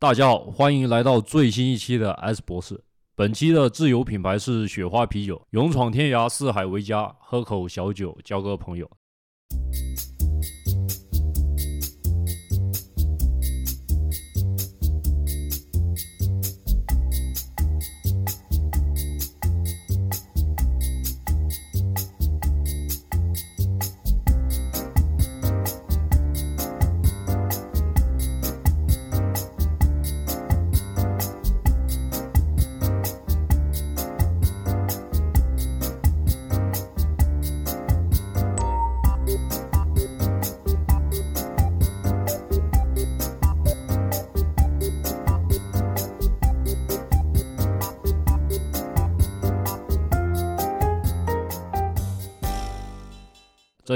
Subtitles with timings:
[0.00, 2.80] 大家好，欢迎来到最新一期的 S 博士。
[3.16, 8.88] 本期的自由品牌是雪花啤酒，勇闯天涯，四海为家，喝口小酒，交个朋友。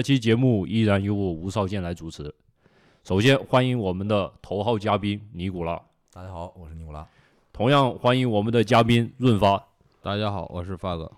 [0.03, 2.35] 这期节目依然由我吴少健来主持。
[3.05, 5.81] 首先欢迎我们的头号嘉宾尼古拉，
[6.13, 7.07] 大家好，我是尼古拉。
[7.53, 9.65] 同样欢迎我们的嘉宾润发。
[10.03, 11.09] 大家好，我是发哥。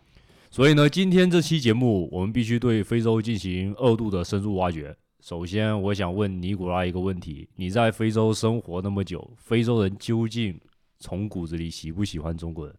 [0.50, 4.94] 所以呢，今天这期节目我们必须对非洲进行二度的深入挖掘。
[5.22, 10.60] 首先，我想问尼古拉一个问题：你在非洲生活那么久，非洲人究竟
[10.98, 12.76] 从骨子里喜不喜欢中国人？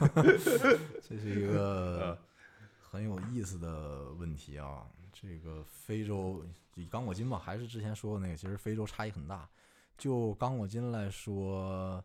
[1.06, 2.16] 这是一个
[2.80, 4.86] 很有意思的问题啊。
[5.22, 9.48] 这个非洲以刚果金吧，还是之前说的那个，其实非洲差异很大。
[9.96, 12.02] 就刚果金来说，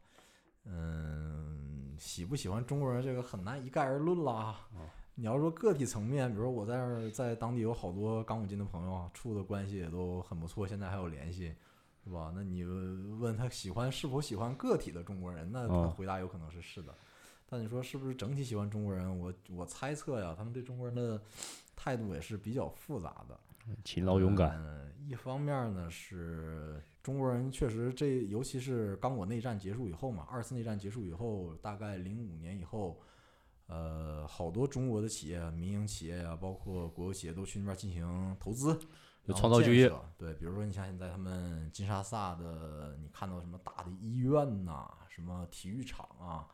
[0.65, 4.55] 嗯，喜不喜欢中国人这个很难一概而论啦。
[5.15, 11.55] 你要说个体层面，比如说我在那儿在当地有好多刚果金的朋友啊，处的关系也都很不错，现在还有联系，
[12.03, 12.31] 是吧？
[12.35, 16.93] 那你问他喜欢是否喜欢个体的中国人，那他回答有可能是是的。
[17.49, 19.17] 但你说是不是整体喜欢中国人？
[19.17, 21.19] 我我猜测呀，他们对中国人的。
[21.77, 23.39] 态度也是比较复杂的，
[23.85, 24.57] 勤劳勇敢。
[24.57, 32.99] 嗯，一方面呢是中国人确实这，尤其是刚果内战结束以后嘛，二次内战结束以后，大概零五年以后，
[33.67, 38.77] 呃，好多中国的企业、民营企业呀，包括国有企业都去那边进行投资，
[39.35, 39.89] 创造就业。
[40.17, 46.47] 对，比如说你像现在他们金沙萨的，你看到什么大的医院呐，什么体育场啊，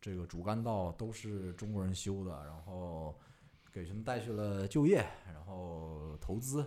[0.00, 3.18] 这个主干道都是中国人修的，然后。
[3.72, 6.66] 给他们带去了就业，然后投资，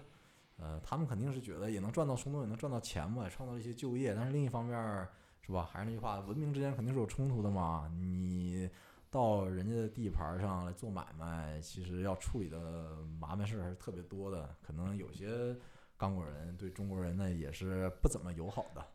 [0.58, 4.14] 呃，他们肯定是觉得也能赚到从中也能赚到钱嘛，也创造了一些就业。
[4.16, 5.08] 但是另一方面，
[5.42, 5.68] 是吧？
[5.72, 7.92] 还是那句话，文明之间肯定是有冲突的嘛。
[7.98, 8.70] 你
[9.10, 14.56] 到人家的地盘上来做买卖，其实要处理的麻烦事儿还是特别多的。
[14.62, 15.56] 可能有些
[15.98, 18.86] 刚果人对中国人呢也是不怎么友好的。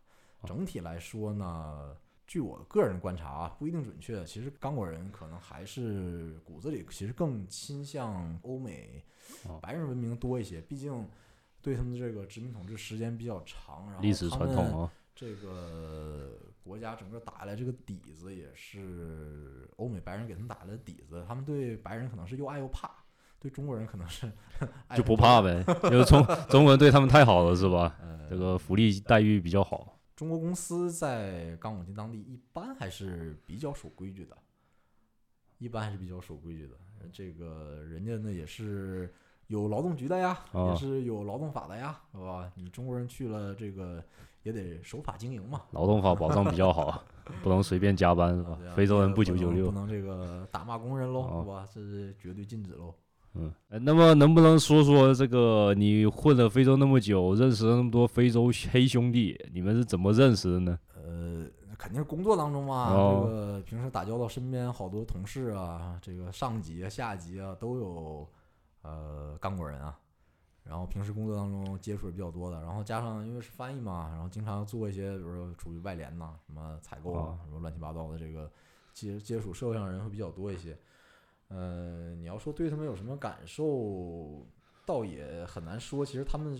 [0.45, 1.97] 整体来说呢。
[2.26, 4.25] 据我个人观察啊，不一定准确。
[4.25, 9.04] 其实刚果人可能还是骨子里其实更倾向欧美
[9.60, 11.09] 白人文明多一些，毕竟
[11.62, 16.32] 对他们的这个殖民统治时间比较长，然后历史传统啊，这个
[16.65, 21.25] 国家整个打下来这个底子也是欧美白人给他们打的底子。
[21.28, 22.91] 他们对白人可能是又爱又怕，
[23.38, 24.31] 对中国人可能是
[24.97, 27.97] 就不怕呗，因为中中国人对他们太好了，是吧？
[28.28, 29.96] 这个福利待遇比较好。
[30.16, 34.37] 中国公司在刚果金当地一般还是比较守规矩的，
[35.59, 36.75] 一般还是比较守规矩的。
[37.12, 39.12] 这个人家呢也是
[39.49, 42.50] 有劳动局的呀，也是有劳动法的呀，是吧？
[42.54, 44.03] 你中国人去了，这个
[44.43, 45.62] 也得守法经营嘛。
[45.72, 47.04] 劳动法保障比较好，
[47.44, 48.59] 不能随便加班，是吧？
[48.75, 51.69] 非洲人不九九六，不能这个打骂工人喽，是吧？
[51.71, 52.94] 这是绝对禁止喽。
[53.38, 53.52] 嗯，
[53.84, 55.74] 那么能不能说说这个？
[55.74, 60.78] 你混了非洲那么久，认识了那么多非洲黑兄弟，你们是怎么认识的呢？
[60.94, 62.91] 呃，肯定是工作当中嘛。
[62.91, 68.28] 这个平时打交道，身边好多同事啊，这个上级啊、下级啊都有，
[68.82, 69.98] 呃，刚果人啊。
[70.64, 78.50] 然后平时工作当中接触也比较多的，然后加上因为是翻译嘛，然后经常做一些，比如说处于外联呐，什么采购啊，什么乱七八糟的，这个
[78.92, 80.76] 接接触社会上人会比较多一些。
[81.49, 84.47] 呃，你要说对他们有什么感受，
[84.84, 86.05] 倒也很难说。
[86.05, 86.59] 其实他们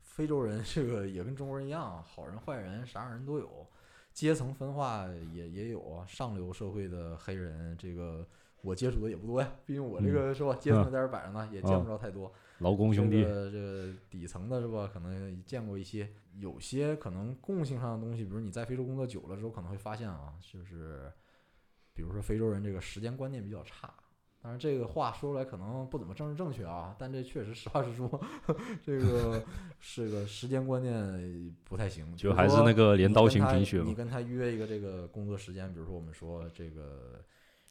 [0.00, 3.66] 非洲人 这个也跟中国人一样，好人坏人啥样人都有，
[4.12, 6.06] 阶层分化也也有啊。
[6.06, 8.26] 上流社会的黑人，这个
[8.62, 12.32] 我接触的也不多呀，毕竟我这个是吧，阶层在这摆着呢，也见不着太多。
[12.58, 14.88] 劳工兄弟，这个底层的是吧？
[14.92, 21.12] 可能见过一些，有些可能共性上的东西，比如你在非洲工作久了之后，可能会发现啊，就是
[21.94, 23.92] 比如说非洲人这个时间观念比较差。
[24.48, 28.08] 当然，这个话说出来可能不怎么政治正确啊，但这确实实话实说，
[28.82, 29.44] 这个
[29.78, 32.16] 是个时间观念不太行。
[32.16, 37.22] 就还是那个镰刀型贫血你跟他约一个这个工作时间，比如说我们说这个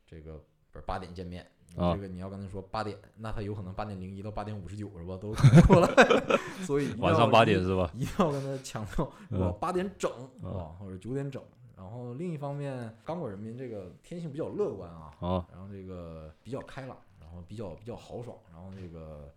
[0.06, 0.33] 这个
[0.71, 1.44] 不是八点见面，
[1.75, 5.33] 这个你要跟他说八点，那他有可能八点零一到八点五十九是吧，都
[5.68, 5.89] 过来。
[6.63, 7.89] 所以晚上八点是吧？
[7.95, 9.51] 一定要跟他强调，是吧？
[9.59, 10.12] 八点整
[10.44, 11.41] 啊，或者九点整。
[11.77, 19.31] 然后另一方面，刚果人民这个天性比较乐观啊，啊，然后这个比较开朗，然后比较比较豪爽，然后这个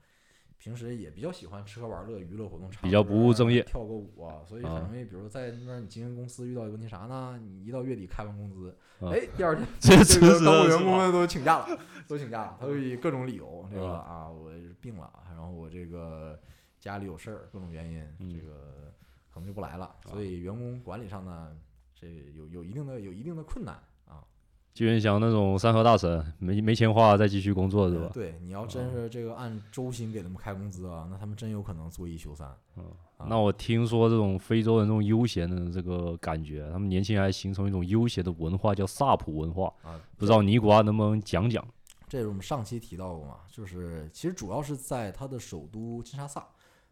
[0.57, 7.39] 平时也比较喜欢吃喝玩乐、娱乐活动，比较不务正业跳个舞啊，所以很啊容易，比如说在那边你经营公司遇到一个问题啥呢？
[7.43, 10.77] 你一到月底开完工资，啊哎，第二天 这个刚果了是吧？
[10.77, 11.79] 员工们都请假了，
[12.09, 14.51] 都请假了，他会以各种理由，这个嗯啊，我
[14.81, 16.41] 病了，然后我这个
[16.79, 18.93] 家里有事儿，各种原因，嗯这个
[19.31, 19.95] 可能就不来了。
[20.09, 21.55] 所以员工管理上呢，
[22.01, 23.75] 这有有一定的有一定的困难
[24.07, 24.25] 啊，
[24.73, 28.05] 就有点像那种山河大神，没没钱花再继续工作是吧？
[28.05, 32.49] 呃对，你要真是这个按周薪给他们开工资啊，那他们真有可能做一休三。
[32.77, 32.85] 嗯
[33.29, 39.71] 那我听说这种非洲人这种悠闲的这个感觉，他们年轻人还形成一种悠闲的文化，叫萨普文化。
[39.83, 41.63] 啊，不知道尼古拉能不能讲讲？
[42.09, 46.49] 这是我们上期提到过嘛，就是其实主要是在他的首都金沙萨，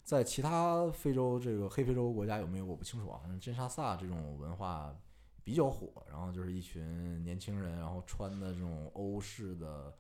[0.09, 4.97] 在其他非洲这个黑非洲国家有没有我不清楚啊，反正金沙萨这种文化
[5.45, 9.93] 比较火，然后就是一群年轻人，然后穿的这种欧式的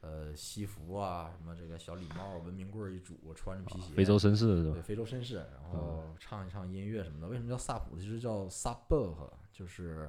[0.00, 4.80] 呃西服啊，什么这个小礼帽、文明棍儿一拄，穿着皮鞋，非洲绅士是吧对？
[4.80, 7.28] 非洲绅士，然后唱一唱音乐什么的。
[7.28, 7.98] 为什么叫萨普？
[7.98, 10.08] 其实叫萨伯赫，就是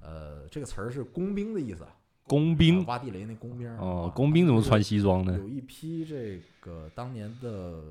[0.00, 1.86] 呃这个词儿是工兵的意思。
[2.26, 5.36] 工兵啊挖地雷那工兵哦工兵怎么穿西装呢？
[5.36, 7.82] 有一批这个当年的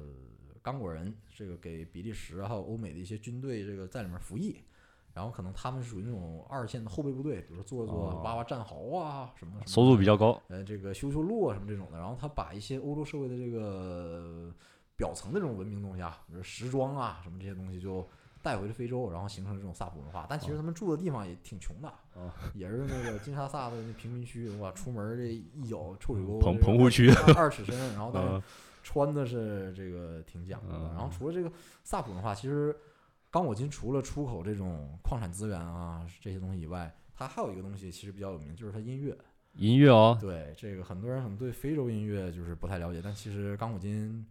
[0.72, 4.58] 刚果人，这个给比利时还有欧美的一些军队这个在里面服役，
[5.14, 10.40] 然后可能他们是属于那种二线的后备部队，比如说做做哦挖挖战壕啊什么什么，收入比较高。
[10.48, 14.54] 呃这个修修路啊什么这种的，然后他把一些欧洲社会的这个
[14.96, 18.08] 表层的这种文明东西啊，比如时装啊什么这些东西就。
[18.42, 20.26] 带回了非洲，然后形成了这种萨普文化。
[20.30, 28.44] 但其实他们住的地方也挺穷的，哦也是那个金沙萨的那贫民区，哇，出门这一脚臭水沟，棚棚户区二二尺深，然后但是嗯
[28.84, 30.90] 穿的是这个挺讲究的。
[30.90, 31.52] 嗯然后除了这个
[31.84, 32.76] 萨普文化，其实
[33.30, 39.18] 刚果金除了出口这种矿产资源啊这些东西以外，它还有一个东西其实比较有名，就是它音乐。
[39.54, 44.26] 音乐哦，对这个很多人可能对非洲音乐就是不太了解，但其实刚果金。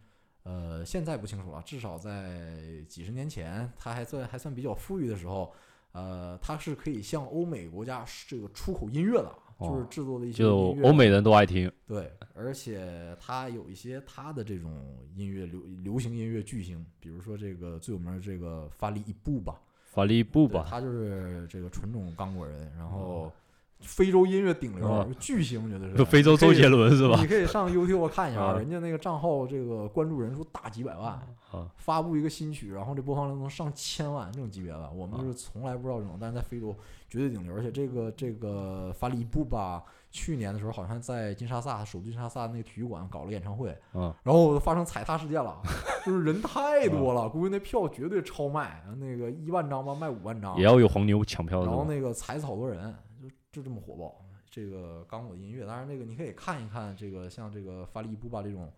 [0.45, 5.53] 呃，现在不清楚了，至少在几十年前，它还算还算比较富裕的时候，
[5.93, 9.31] 呃，它是可以向欧美国家这个出口音乐的，
[9.61, 11.71] 就是哦制作的一些就音乐欧美人都爱听。
[11.87, 14.71] 对，而且他有一些他的这种
[15.15, 23.33] 音乐流流行音乐巨星，比如说这个最有名的这个法里伊布吧，法利布吧，他就是这个纯种刚果人，然后
[23.81, 25.91] 非洲音乐顶流、哦巨星，绝对。
[25.93, 27.27] 就是非洲周杰伦是吧你？
[27.27, 36.77] 可以上 YouTube 看一下， 啊人家那个账号这个关注人数大几百万，啊，发布一个新曲，然后这播放量能上千万这种级别的，我们啊就是从来不知道这种，但是在非洲
[37.09, 45.59] 绝对顶流，而且这个这个法里伊布吧，去年的时候好像在金沙萨首都金沙萨那个体育馆搞了演唱会，嗯然后发生踩踏事件了，
[46.05, 51.85] 就是人太多了，估计那票绝对超卖，那个一万张吧卖五万张也，要有黄牛抢票是然后？
[51.85, 54.15] 那个踩死好多人，就就这么火爆。
[54.51, 58.73] 这个刚果的音乐，当然那个你可以看一看，这个像这个法里伊布吧这种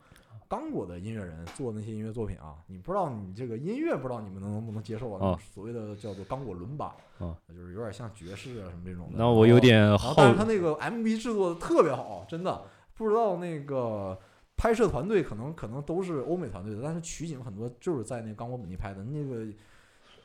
[0.50, 5.28] 刚果的音乐人做的那些音乐作品啊，你不知道你这个音乐不知道你们能不能接受啊？
[5.28, 6.86] 啊所谓的叫做刚果伦巴，
[7.20, 9.14] 啊就是有点像爵士啊什么这种的。
[9.16, 12.64] 那我有点好但是他那个 MV 制作的特别好，真的
[12.94, 14.18] 不知道那个
[14.56, 19.46] 拍摄团队可能可能都是欧美团队的，但是取景很多就是在那刚果本地拍的，那个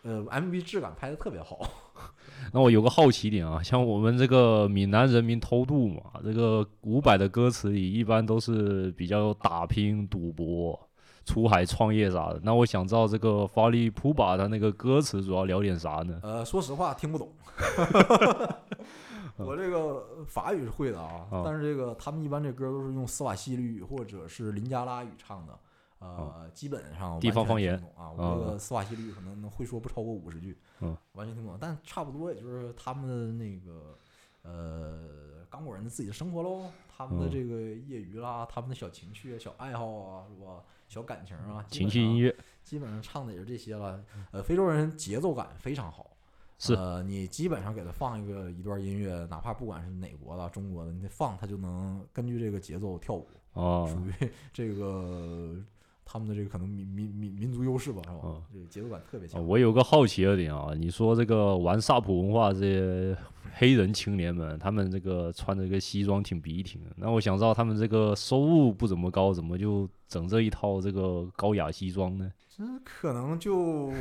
[0.06, 1.60] 呃 MV 质感拍的特别好。
[2.54, 10.80] 那我有个好奇点啊，像我们这个闽南人民偷渡嘛，这个伍佰的歌词里一般都是比较打拼、赌博、
[11.26, 12.40] 出海创业啥的。
[12.44, 16.20] 那我想知道这个法利普巴他那个歌词主要聊点啥呢？
[16.22, 17.32] 呃，说实话听不懂。
[19.38, 25.54] 我这个法语是会的啊，啊但是这个他们一般这歌都是用斯瓦希里语或者是林加拉语唱的，
[26.06, 28.12] 呃，基本上地方方言啊。
[28.12, 33.98] 我这个斯瓦希里语可能能会说不超过五十句，嗯，完全听不懂，但差不多也就是他们的那个
[34.44, 40.64] 呃刚果人的自己的生活喽，他们的嗯这个业余啦，他们的小情趣、小爱好啊，是吧？
[40.88, 42.34] 小感情啊，情绪音乐
[42.64, 44.04] 基本上唱的也是这些了。
[44.32, 46.16] 呃，非洲人节奏感非常好，
[46.60, 55.56] 是呃，你基本上给他放一个一段音乐，哪怕不管是哪国的、中国的，你得放他就能根据这个节奏跳舞，哦属于这个
[56.06, 58.22] 他们的这个可能民民民民族优势吧，是吧？
[58.24, 59.46] 嗯这个节奏感特别啊强。
[59.46, 63.18] 我有个好奇的点啊，你说这个玩萨普文化这些
[63.56, 72.32] 黑人青年们，他们这个穿这个西装挺笔挺的，那我想知道他们这个收入不怎么高，怎么就整这一套这个高雅西装呢？
[72.56, 73.92] 这可能就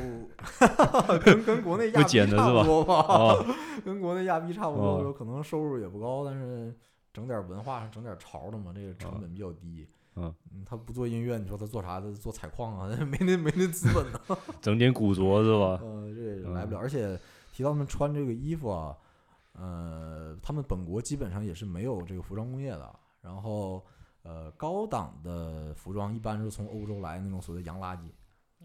[1.25, 3.45] 跟跟国内亚不币差不多吧，哦
[3.85, 6.73] 跟国内亚币差不多，哦可能收入也不高，但是
[7.13, 9.87] 整点文化上整点潮的嘛，这个成本比较低。
[10.17, 10.33] 嗯，
[10.65, 12.01] 他不做音乐，你说他做啥？
[12.01, 14.21] 他做采矿啊， 没那没那资本呢。
[14.63, 15.81] 整点古着是吧？
[15.83, 17.19] 呃，这也来不了，而且
[17.53, 18.97] 提到他们穿这个衣服啊，
[19.55, 22.95] 呃，他们本国基本上也是没有这个服装工业的。
[23.21, 23.85] 然后，
[24.23, 28.03] 呃，高档的服装一般是从欧洲来那种所谓的洋垃圾，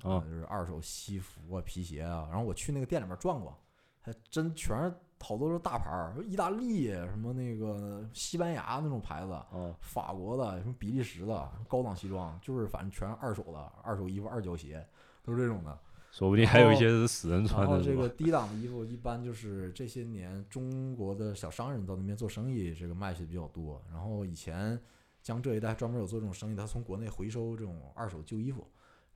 [0.07, 2.27] 啊就是二手西服啊、皮鞋啊。
[2.29, 3.57] 然后我去那个店里面转过，
[4.01, 14.85] 还真全是好多都是大牌儿，意大利什么那个西班牙那种牌子，哦，法国的什么比利时的高档西装，就是反正全是二手的，二手衣服、二脚鞋
[15.23, 15.77] 都是这种的。
[16.11, 23.79] 说不定还有一些是死人穿的，然后这个低档的衣服，一般就是这些年中国的小商人到那边做生意，这个卖去的比较多。
[23.91, 24.79] 然后以前
[25.21, 28.65] 江浙一带专门有做这种生意，他从国内回收这种二手旧衣服，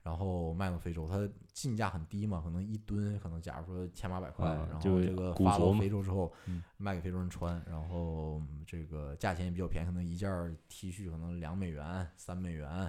[0.04, 12.88] 然后卖到非洲，它进价很低嘛，可能一吨可能假如说千八百块，然后这个发到非洲之后嗯卖给非洲人穿，然后这个价钱也比较便宜，可能一件 T 恤可能两美元、三美元。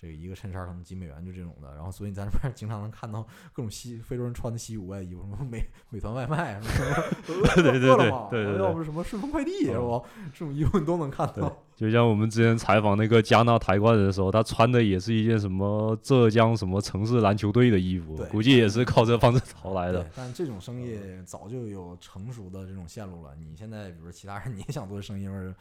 [0.00, 10.02] 这个一个衬衫可能几美元就这种的，然后所以你在那边经常能看到各种西非洲人穿的稀奇古怪的衣服，什么美美团外卖，什么 对对对对对对要不什么顺丰快递是嗯吧？
[10.32, 11.64] 这种衣服你都能看到。
[11.74, 23.32] 就像我们之前采访那个加纳抬棺人的时候，他穿的也是一件什么浙江什么城市篮球队的衣服，估计也是靠这方式淘来的。，但这种生意早就有成熟的这种线路了。
[23.36, 25.54] 你现在比如其他人，你也想做生意，是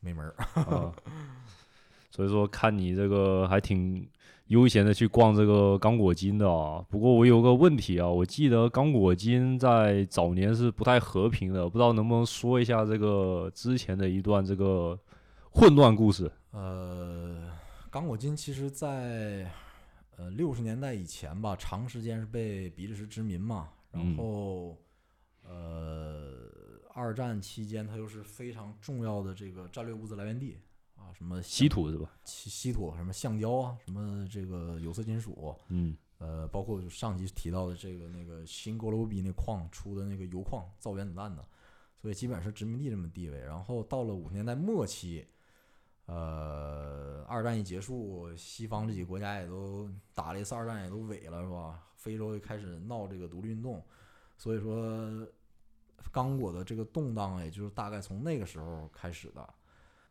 [0.00, 0.34] 没门儿。
[0.62, 0.92] 啊，
[2.10, 4.08] 所以说看你这个还挺
[4.48, 6.84] 悠闲的去逛这个刚果金的啊。
[6.88, 14.98] 不过我有个问题啊，我记得刚果金在早年是不太和平的，不知道能不能说一下这个之前的一段这个
[15.50, 16.30] 混乱故事？
[16.50, 17.48] 呃，
[17.90, 19.50] 刚果金其实在
[20.16, 24.76] 呃六十年代以前吧，长时间是被比利时殖民嘛，然后、
[25.48, 26.48] 呃
[26.92, 30.56] 二战期间它又是非常重要的这个战略物资来源地
[31.10, 32.10] 啊，什么稀土是吧？
[32.24, 41.44] 稀稀土，什么橡胶啊，什么这个有色金属，嗯呃，包括上集提到的这个那个新哥罗比那矿出的那个铀矿造原子弹的，
[41.96, 43.38] 所以基本上是殖民地这么地位。
[43.38, 45.26] 然后到了五十年代末期，
[46.06, 51.82] 呃，二战一结束，西方这几个国家也都打了一次二战，也都萎了，是吧？
[51.96, 53.82] 非洲也开始闹这个独立运动，
[54.36, 55.26] 所以说
[56.12, 59.54] 刚果的这个动荡，也就是大概从那个时候开始的。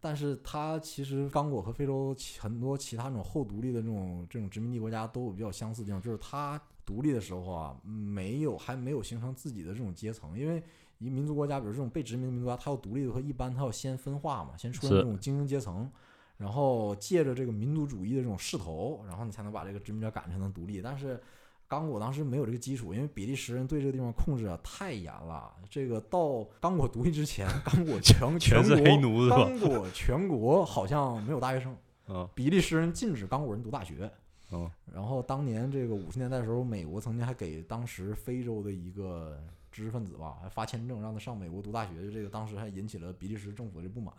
[0.01, 10.63] 但是它其实刚果和非洲很多其他那种后独立的这种这种殖民地国家都有比较相似的地方，就是它独立的时候啊，没有还没有形成自己的这种阶层，因为
[10.99, 15.89] 一民族国家，比如这种被殖民的民族国家，它要独立的话，一般它要先分化嘛，先出现这种精英阶层，
[16.37, 20.81] 然后借着这个民族主义的这种势头，然后你才能把这个殖民者赶才能独立。
[20.81, 21.21] 但是
[21.69, 25.53] 刚果当时没有这个基础，因为比利时人对这个地方控制啊太严了。
[25.69, 34.11] 这个到刚果独立之前，刚果全全是国黑奴是吧刚果全国好像没有大学生，啊比利时人禁止刚果人读大学。
[34.49, 39.39] 哦然后当年这个五十年代的时候，美国曾经还给当时非洲的一个
[39.71, 44.11] 知识分子吧，还发签证让他上美国读大学，这个当时还引起了比利时政府的不满，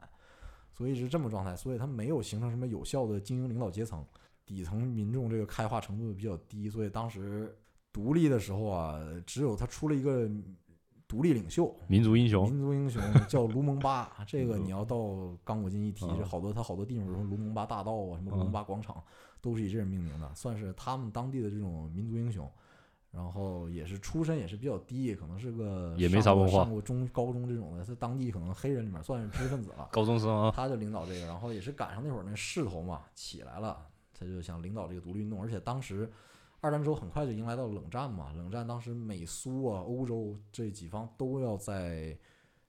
[0.72, 4.06] 所以是这么状态，所以他没有形成什么有效的精英领导阶层，
[4.50, 7.56] 底层民众这个开化程度比较低，所以当时
[7.92, 10.28] 独立的时候啊，只有他出了一个
[11.06, 14.98] 独立领袖，民族英雄民族英雄 叫卢蒙巴，这个嗯你要到
[15.44, 19.00] 刚果金一提，啊这好多他好多地方，比如说卢蒙巴大道啊，什么卢蒙巴广场，
[19.40, 22.50] 都是以这人命名的，算是他们当地的这种民族英雄。
[23.12, 29.88] 然后也是出身也是比较低，可能是个也没啥文化上过中高中这种的，在当地可能黑人里面算是知识分子了。
[29.90, 33.84] 高中生啊，他就领导这个，然后也是赶上那会儿那势头嘛起来了，
[34.20, 36.06] 他就想领导这个独立运动，而且当时
[36.60, 42.14] 二战之后很快就迎来到冷战嘛，冷战当时美苏啊、欧洲这几方都要在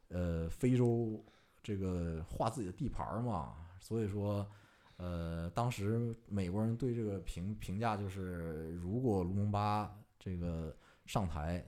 [0.07, 1.21] 呃非洲
[1.61, 4.49] 这个划自己的地盘嘛，所以说
[4.95, 10.73] 呃当时美国人对这个评评价就是，如果卢蒙巴这个
[11.05, 11.61] 上台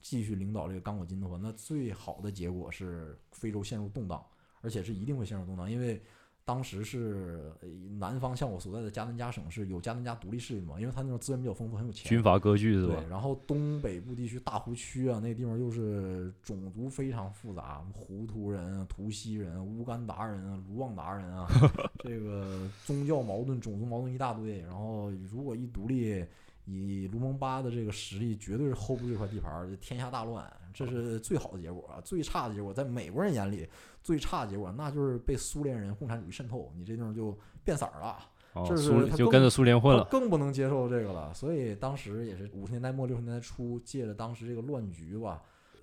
[0.00, 4.24] 继续领导这个刚果金的话，那最好的结果是非洲陷入动荡。
[4.62, 6.02] 而且是一定会陷入动荡，因为
[6.46, 12.08] 当时是呃南方，像我所在的加南加省是有加南加独立势力的嘛，因为他那种资源比较丰富，很有钱。
[12.08, 13.10] 军阀割据是吧对，？
[13.10, 21.48] 然后东北部地区大湖区啊，那地方又是种族非常复杂，胡图人、啊、图西人、乌干达人啊、卢旺达人啊，
[21.98, 24.60] 这个宗教矛盾、种族矛盾一大堆。
[24.60, 26.24] 然后如果一独立，
[26.64, 30.44] 以卢蒙巴的这个实力，绝对是 hold 不住这块地盘儿，天下大乱，
[30.76, 32.00] 这是最好的结果啊。
[32.02, 33.66] 最差的结果，在美国人眼里，
[34.02, 38.18] 最差的结果那就是被苏联人共产主义渗透，你这地方就变色儿了。
[38.52, 40.04] 哦，这是苏他更就跟着苏联混了。
[40.10, 41.32] 更不能接受这个了。
[41.32, 45.42] 所以当时也是五十年代末六十年代初，借着当时这个乱局吧，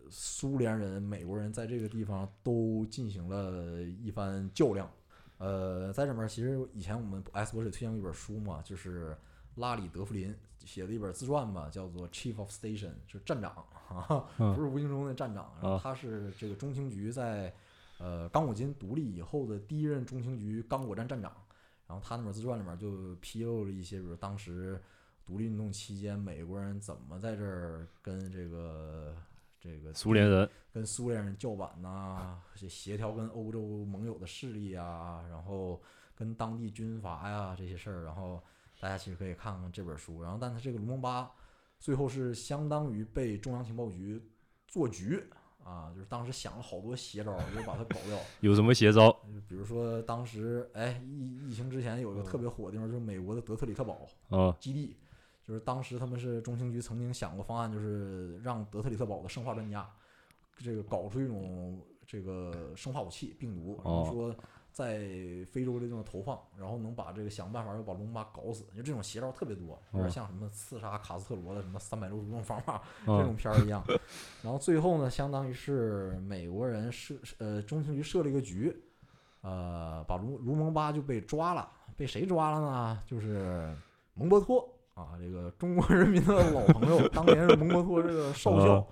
[0.09, 4.89] 苏联人、美国人在这个地方都进行了一番较量。
[5.39, 9.15] 呃，在这边其实以前我们 S 博士推荐过一本书嘛，就是
[9.55, 10.33] 拉里·德弗林
[10.65, 13.65] 写的一本自传吧，叫做《Chief of Station》，就是站长
[14.37, 15.51] 不是吴京中的站长。
[15.61, 17.53] 然后啊他是这个中情局在
[17.97, 21.31] 呃刚果金独立以后的第一任中情局刚果站站长。
[21.85, 24.81] 然后他那本自传里面就披露了一些，比如当时
[25.25, 29.13] 独立运动期间美国人怎么在这儿跟这个
[29.59, 35.79] 这个苏联人跟苏联人叫板呐、协协调跟欧洲盟友的势力啊，然后
[36.15, 38.41] 跟当地军阀呀这些事儿，然后
[38.83, 40.21] 大家其实可以看看这本书。
[40.21, 41.31] 然后，但他这个卢蒙巴
[41.79, 44.21] 最后是相当于被中央情报局
[44.67, 45.23] 做局
[45.63, 48.19] 啊，就是当时想了好多邪招儿，就把他搞掉。
[48.41, 49.09] 有什么邪招？
[49.47, 54.97] 比如说当时哎疫疫情之前有一个特别火的地方，就是美国的德特里特堡，啊基地，
[55.47, 59.89] 就是当时他们是中情局曾经想过方案，就是让德特里特堡的生化专家，
[60.57, 64.35] 这个搞出一种这个生化武器病毒，然后哦说
[64.73, 64.97] 在
[65.51, 70.09] 非洲这地方投放，然后能把这个想办法要把龙巴搞死，就这种邪招特别多，有点哦。
[70.09, 73.83] 像什么刺杀卡斯特罗的什么三百六十种方法这啊种片儿一样。
[74.41, 78.75] 然后最后呢，相当于是美国人设呃中情局设了一个局，
[79.41, 82.99] 呃，把卢卢蒙巴就被抓了，被谁抓了呢？
[83.05, 83.71] 就是
[84.15, 88.87] 蒙博托啊，这个中国人民的老朋友，当年是蒙博托这个少校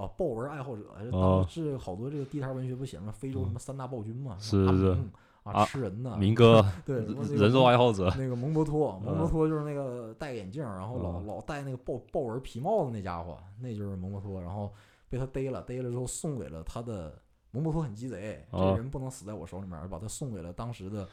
[0.00, 5.10] 啊，豹纹爱好者，这哦当是好多这个地摊文学不写什么非洲什么三大暴君嘛，是是什么阿明
[5.46, 14.42] 啊啊，吃人呐， 民哥对人肉爱好者那个蒙博托，蒙博嗯托就是那个戴眼镜儿，然后老嗯老戴那个豹豹纹皮帽子那家伙，那就是蒙博托。
[14.42, 14.72] 然后
[15.08, 17.16] 被他逮了，逮了之后送给了他的
[17.52, 21.08] 蒙博托很鸡贼，这人不能死在我手里面儿，把他送给了当时的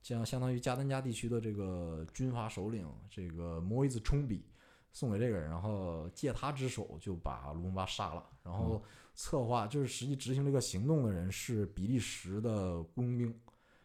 [0.00, 4.46] 相相当于加丹加地区的这个军阀首领这个摩伊兹冲比，
[4.92, 8.82] 送给这个人，然后借他之手就把卢蒙巴杀了，然后
[9.14, 13.40] 策划就是实际执行这个行动的人是比利时的雇佣兵。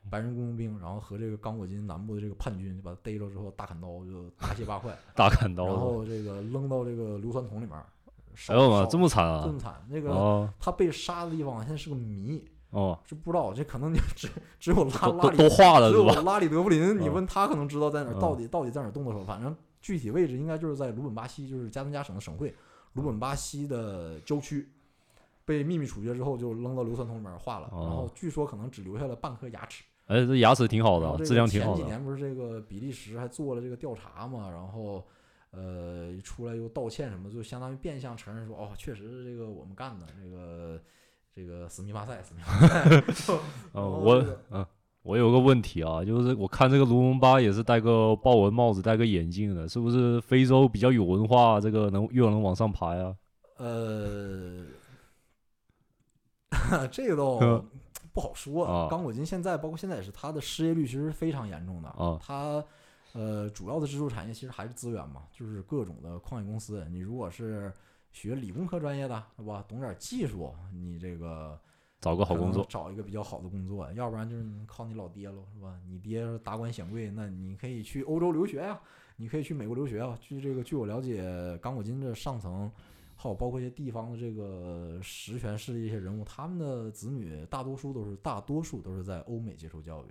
[0.10, 7.76] 白人雇佣兵，然后和这个刚果金南部的这个叛军就把他逮着之后，大砍刀就大卸八块， 大砍刀然，后这个扔到这个硫酸桶里面
[8.48, 9.44] 哎呦妈，这么惨啊！
[9.46, 9.86] 这么惨！
[9.90, 14.30] 那个哦他被杀的地方现在是个谜，哦，是不知道，这可能就只
[14.60, 16.06] 只有拉拉里都都化了只有？
[16.24, 22.56] 拉里德布林，你嗯问他可能知道在哪儿，嗯到底到底在哪儿动的手，反正具体位置应该就是在鲁本巴西，就是加登加省的省会
[22.94, 24.70] 鲁本巴西的郊区。
[25.44, 29.84] 被秘密处决之后，就扔到硫酸桶里面化了，然后哦据说可能只留下了半颗牙齿。
[30.12, 31.78] 哎，这牙齿挺好的，质量挺好的。
[31.78, 35.02] 前几年不是这个比利时还做了这个调查嘛，然后
[35.52, 40.82] 呃出来又道歉什么，就相当于变相承认说，哦，确实是这个我们干的，这个
[41.34, 43.40] 这个史密巴塞，史密巴塞。
[43.74, 44.66] 嗯，我这个嗯，
[45.04, 53.16] 我有个问题啊，就是我看这个卢蒙巴也是戴个豹纹帽子，戴个眼镜的，是不是非洲比较有文化，这个能越能往上爬呀？
[53.58, 54.66] 呃，
[56.92, 57.66] 这个倒嗯
[58.14, 58.66] 不好说。
[58.66, 61.90] 啊刚果金现在，包括现在也是，它的失业率其实是非常严重的。
[61.90, 62.64] 啊它
[63.14, 66.86] 呃主要的支柱产业其实还是资源嘛，就是各种的矿业公司。
[66.90, 67.72] 你如果是
[68.12, 69.64] 学理工科专业的，是吧？
[69.68, 71.60] 懂点技术，你这个
[72.00, 75.80] 找个好工作，找一个比较好的工作，要不然就是你靠你老爹喽，是吧？
[75.88, 78.80] 你爹达官显贵，那你可以去欧洲留学呀，
[79.16, 80.18] 你可以去美国留学啊。
[80.20, 82.70] 据这个，据我了解，刚果金这上层，
[83.22, 90.08] 还有包括一些地方的这个实权势力一些人物，他们的子女大多数都是大多数都是在欧美接受教育。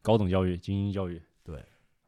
[0.00, 1.20] 高等教育、精英教育。
[1.42, 1.56] 对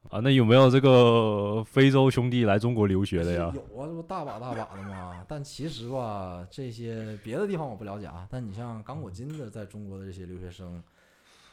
[0.08, 3.52] 啊，那有没有这个非洲兄弟来中国留学的呀？
[3.52, 5.26] 有啊，这不大把大把的嘛。
[5.26, 8.28] 但其实吧，这些别的地方我不了解啊。
[8.30, 10.80] 但你像刚果金的在中国的这些留学生，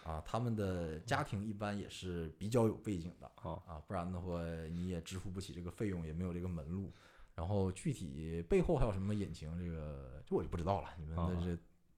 [0.03, 4.39] 啊，他们的家庭一般也是比较有背景的啊啊，不然的话
[4.71, 6.91] 你也支付不起这个费用，也没有这个门路。
[7.35, 11.57] 然后具体背后还有什么隐情，这个这我就不知道了，你们哦的这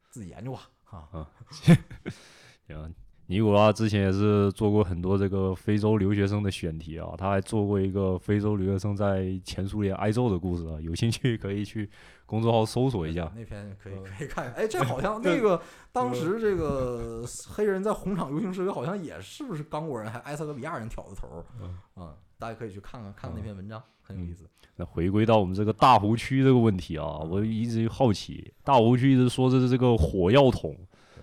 [0.09, 0.69] 自己研究吧。
[0.83, 1.27] 哈，
[2.67, 2.95] 行，
[3.27, 11.89] 尼古拉之前也是做过很多这个非洲留学生的选题啊，他还做过一个非洲留学生在前苏联挨揍的故事啊，有兴趣可以去
[12.27, 13.31] 公众号搜索一下。
[13.35, 14.53] 那篇可以嗯可以看看。
[14.53, 15.59] 哎，这好像 那个
[15.91, 22.15] 当时这个黑人在红场游行示威，好像也是不是刚果人还埃塞俄比亚人挑的头儿嗯啊？
[22.37, 24.47] 大家可以去看看看看那篇文章，很有意思。
[24.75, 30.75] 那回归到我们这个大湖区这个问题啊，我一直好奇，大湖区一直说这是这个火药桶，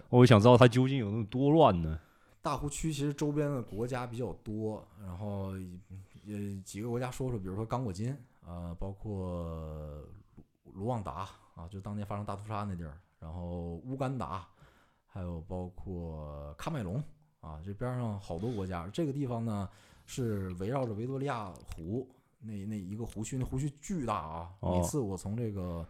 [0.09, 1.98] 我想知道它究竟有那么多乱呢？
[2.40, 5.53] 大湖区其实周边的国家比较多，然后
[6.25, 10.05] 也几个国家说说，比如说刚果金啊、包括
[10.64, 14.44] 卢卢旺达啊，就当年发生大屠杀那地儿，然后乌干达，
[15.07, 17.01] 还有包括喀麦隆
[17.40, 18.88] 啊，这边上好多国家。
[18.92, 19.68] 这个地方呢
[20.12, 22.07] 是围绕着维多利亚湖
[22.38, 24.51] 那那一个湖区，那湖区巨大啊！
[24.61, 25.88] 哦每次我从这个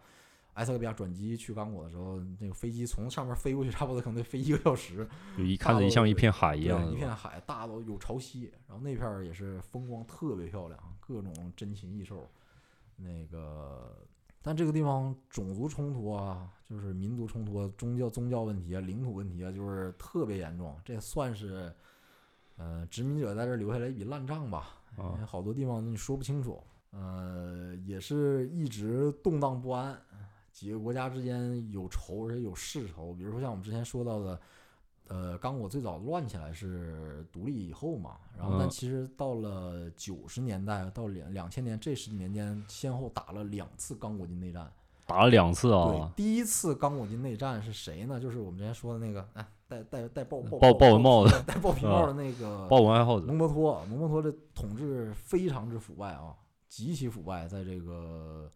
[0.52, 12.28] 埃塞俄比亚转机去刚果的时候，那个飞机从上面飞过去，差不多可能得飞一个小时， 就一看着像一片海一对样，一片海，大到有潮汐，然后那片儿也是风光特别漂亮，各种珍禽异兽。
[12.96, 13.96] 那个，
[14.42, 20.78] 但这个地方种族冲突啊，就是民族冲突啊、宗教宗教问题啊、领土问题啊，就是特别严重。
[20.84, 21.74] 这算是，
[22.56, 24.78] 呃，殖民者在这儿留下来一笔烂账吧。
[24.98, 29.98] 因为啊，好多地方你说不清楚，呃，也是一直动荡不安，
[30.52, 33.14] 几个国家之间有仇，而且有世仇。
[33.14, 34.40] 比如说像我们之前说到的，
[35.08, 44.70] 呃，刚果最早乱起来是独立以后嘛，然后但嗯其实到了九十年代到两两千年这十几年间，先后打了两次刚果金内战。
[45.06, 48.20] 打了两次啊对啊，，第一次刚果金内战是谁呢？
[48.20, 56.34] 就是我们之前说的那个，哎，戴戴戴豹豹豹豹纹帽子，戴豹皮帽的那个豹纹爱好者蒙博托，蒙博托的统治非常之腐败啊，
[56.68, 57.48] 极其腐败。
[57.48, 58.50] 在这个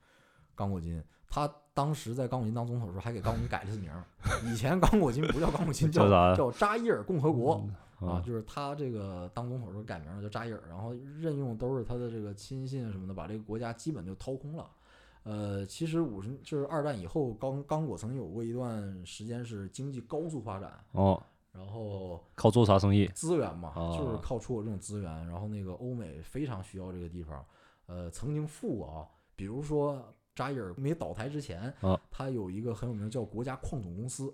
[0.54, 4.04] 刚果金，他当时在刚果金当总统的时候，还给刚果金改了次名儿。
[4.44, 7.66] 以前刚果金不叫刚果金， 叫叫叫扎伊尔共和国
[8.00, 14.68] 啊啊，，就是他这个当总统的时候改名了，叫扎伊尔，然后任用都是他的这个亲信什么的，把这个国家基本就掏空了。
[15.28, 23.08] 呃，其实五十就是二战以后，刚刚果曾经有过一段时间是经济高速发展，哦，然后靠做啥生意？
[23.08, 25.26] 资源嘛，就是啊靠出口这种资源。
[25.26, 27.44] 然后那个欧美非常需要这个地方，
[27.86, 29.02] 呃，曾经富过啊，
[29.34, 34.32] 比如说扎伊尔没倒台之前，啊他有一个很有名叫国家矿总公司，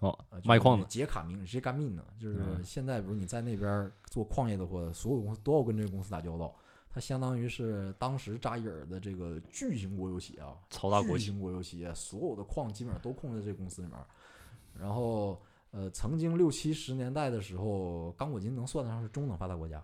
[0.00, 6.52] 哦卖矿的杰卡明杰卡明的，就是嗯现在比如你在那边做矿业的话，所有公司都要跟这个公司打交道。
[6.94, 13.98] 它相当于是当时扎伊尔的这个巨型国有企业啊，巨超大国企型国有企业，所有的矿基本上都控制在这个公司里面。
[14.80, 15.40] 然后
[15.72, 19.82] 呃，曾经六七十年代的时候，刚果金能算得上是中等发达国家，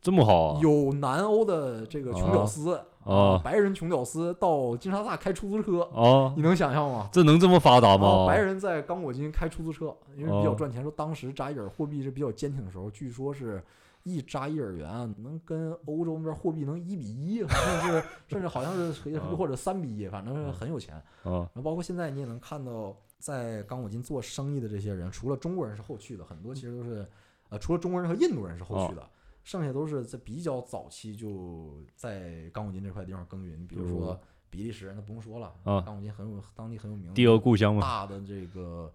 [0.00, 0.60] 这么好啊？
[0.62, 7.08] 有南欧的这个穷屌丝啊白人穷屌丝到金沙萨开出租车，啊，你能想象吗？
[7.12, 8.26] 这能这么发达啊，吗？
[8.28, 10.82] 白人在刚果金开出租车，因为比较哦赚钱。
[10.82, 13.60] 说当时扎伊尔货币是比较坚挺的时候，据说是
[14.02, 19.24] 一扎一耳元啊能跟欧洲那边货币能一比一， 甚至甚至好像是啊。
[19.36, 20.96] 或者三比一，反正是很有钱。
[20.96, 21.04] 啊。
[21.24, 27.06] 然后包括现在你也能看到，在刚果金做生意的这些人，除了中国人是后去的，很多其实都是
[27.48, 29.02] 呃，除了中国人和印度人是后去的。
[29.02, 29.08] 哦
[29.44, 35.80] 剩下都是在比较早期就在刚果金这块地方耕耘，比如说比利时，那不用说了，啊。
[35.80, 38.92] 刚果金很有当地很有名的第二故乡嘛，大的这个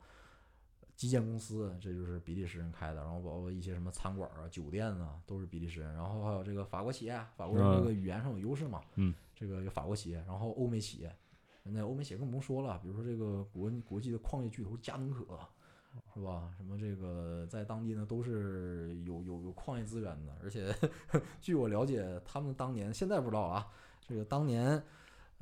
[0.95, 5.93] 基建公司，这就是比利时人开的，然后包括一些什么餐馆啊、酒店啊，都是比利时人。
[5.93, 11.15] 然后还有这个法国企业，法国人这嗯个语言上有优势嘛，嗯，这个有法国企业，然后欧美企业，
[11.63, 15.25] 那欧美企业更不用说了，比如说这个国国际的矿业巨头佳能可，
[16.13, 16.51] 是吧？
[16.57, 20.73] 什么这个在当地呢都是有有有矿业资源的，而且
[21.41, 23.67] 据我了解，他们当年现在不知道啊，
[24.07, 24.81] 这个当年。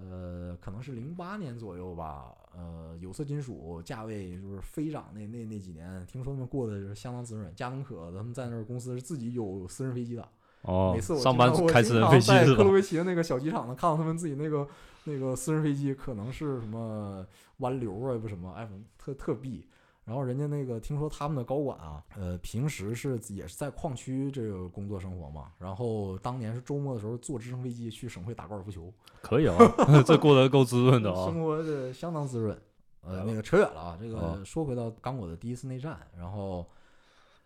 [0.02, 2.34] 呃，可能是零八年左右吧。
[2.54, 7.54] 呃，有色金属价位就是飞涨那那那几年，听说他们过得是相当滋润。
[7.56, 10.28] 佳能可他们在那儿公司是自己有私人飞机的，
[10.64, 12.56] 哦每次，我上班开私人飞机常在？
[12.56, 14.68] 克罗维奇的那个小机场呢，看到他们自己那个
[15.06, 17.26] 那个私人飞机，可能是什么
[17.58, 19.66] 湾流啊，不什么，哎，特特逼。
[20.04, 29.56] 然后人家那个听说他们的高管啊，呃，平时是也是在矿区这个工作生活嘛，然后当年是周末的时候坐直升飞机去省会打高尔夫球，可以啊，
[30.06, 31.26] 这过得够滋润的啊。
[31.26, 32.60] 生活的相当滋润。
[33.04, 36.68] 呃，那个扯远了啊，这个哦说回到刚果的第一次内战，然后，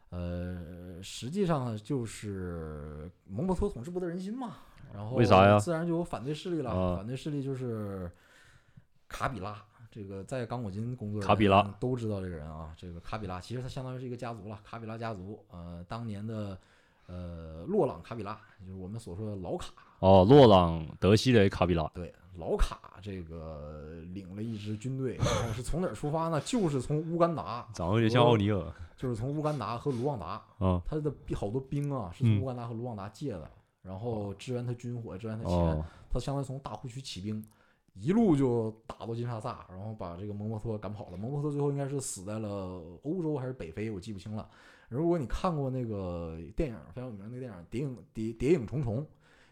[0.10, 4.58] 呃，实际上就是蒙博托统治不得人心嘛，
[4.94, 8.12] 然后为啥呀自然就有反对势力了，啊反对势力就是
[9.08, 9.64] 卡比拉。
[9.96, 16.60] 这个在刚果金工作的卡比拉人都知道这个人啊，这个卡比拉其实他相当于是一个家族了，卡比拉家族，呃，当年的
[17.08, 26.42] 呃洛朗卡比拉，就是我们所说的老卡，哦，洛朗德西雷卡比拉，对，老卡这个领了一支军队，然后是从哪儿出发呢？
[26.42, 30.82] 就是从乌干达，长得有点像奥尼尔就是从乌干达和卢旺达， 啊。
[30.86, 33.50] 他的好多兵啊是从嗯乌干达和卢旺达借的，
[33.82, 37.42] 然后支援他军火，支援他钱，哦，他相当于从大湖区起兵，
[38.00, 41.18] 一路就打到金沙萨，然后把这个蒙博托赶跑了。
[41.18, 44.50] 蒙博托最后应该是死在了欧洲还是北非，我记不清了。
[44.90, 48.98] 如果你看过那个电影非常有名的那个电影《谍影谍谍影重重》，《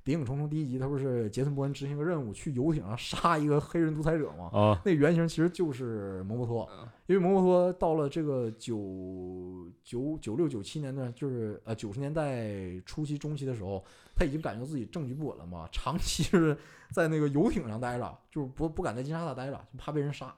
[0.03, 4.49] 谍影重重》第一集，他不是杰森·伯恩执行个任务去游艇上杀一个黑人独裁者吗？
[4.53, 6.69] 啊，那原型其实就是蒙博托，
[7.07, 13.83] 因为蒙博托到了这个九九九六九七年的，就是呃九十年代初期中期的时候，
[14.15, 16.57] 他已经感觉自己政局不稳了嘛，长期是
[16.91, 20.33] 在那个游艇上待着，就是不不敢在金沙萨待着，就怕被人杀，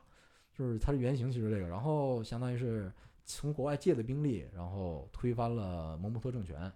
[0.57, 2.91] 就是他的原型其实这个，然后相当于是
[3.25, 6.71] 从国外借的兵力，然后推翻了蒙博托政权，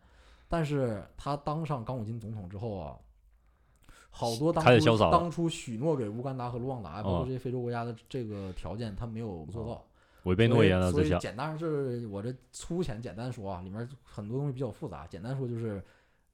[0.47, 2.97] 但是他当上刚果金总统之后啊。
[4.11, 9.85] 好多当初当初许诺给乌干达和卢旺达，包括哦这些非洲国家的这个条件，他没有做到。
[10.23, 15.05] 违背诺言所以简单是我这粗浅简单说啊，里面很多东西比较复杂。
[15.05, 15.81] 简单说就是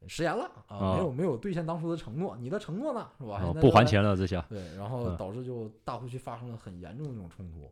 [0.08, 3.42] 食言了啊，啊没有没有兑现当初的承诺，你的承诺呢是吧？
[3.60, 7.72] 不还钱了，这下对，然后嗯导致就大湖区发生了很严重的这种冲突。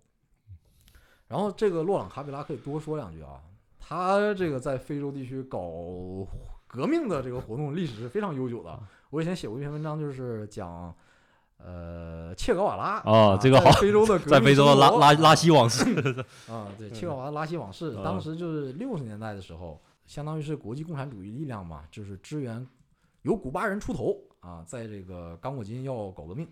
[1.27, 3.41] 然后这个洛朗卡比拉可以多说两句啊，
[3.79, 5.59] 他这个在非洲地区搞
[6.67, 8.79] 革命的这个活动历史是非常悠久的。
[9.09, 10.93] 我以前写过一篇文章，就是讲。
[11.65, 15.85] 呃，切格瓦拉啊哦这个好非洲的在非洲的 拉拉拉西往事，
[16.51, 22.65] 啊，对，切格瓦拉拉西往事，嗯当时就是六十年代的时候，相当于是国际共产主义力量嘛，就是支援
[23.23, 26.47] 由古巴人出头啊，在这个刚果金要搞革命，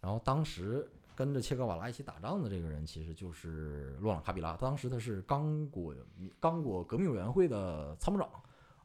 [0.00, 5.94] 然后当时跟着切格瓦拉一起打仗的这个人，其实就是洛朗卡比拉，当时他是刚果
[6.40, 8.28] 刚果革命委员会的参谋长。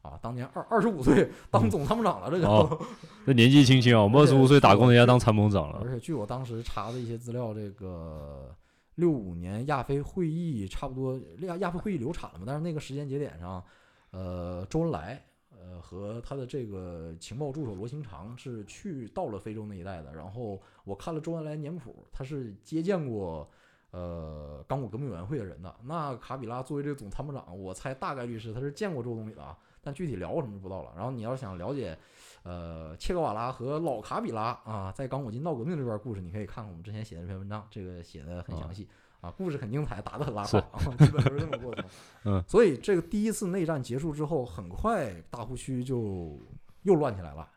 [0.00, 2.86] 啊，当年二二十五岁 当总参谋长了，这就、哦
[3.26, 5.90] 这年纪轻轻啊，我们二十五岁打工，人家当参谋长了而。
[5.90, 8.54] 且据我当时查的一些资料，这个
[8.94, 13.62] 六五年亚非会议差不多亚亚非会议流产了嘛，但是那个时间节点上，
[14.10, 20.12] 呃，周恩来呃和他的这个情报助手罗新长是去到了非洲那一带的。
[20.14, 23.48] 然后我看了周恩来年谱，他是接见过。
[23.90, 30.92] 呃，刚果革命委员会的人的那卡比拉作为这个总参谋长，我猜大概率是他是见过周总理的啊，但具体聊过什么就不知道了。
[30.94, 31.96] 然后你要想了解
[32.42, 38.86] 呃，切格瓦拉和老卡比拉啊，在刚果金闹革命这段故事，你可以看看我们之前写的这篇文章，这个写的很详细
[39.20, 41.84] 啊，故事很精彩，打得很拉是胯啊，基本都是这么过程。
[42.24, 46.38] 嗯，所以这个第一次内战结束之后，很快大湖区就
[46.82, 47.48] 又乱起来了。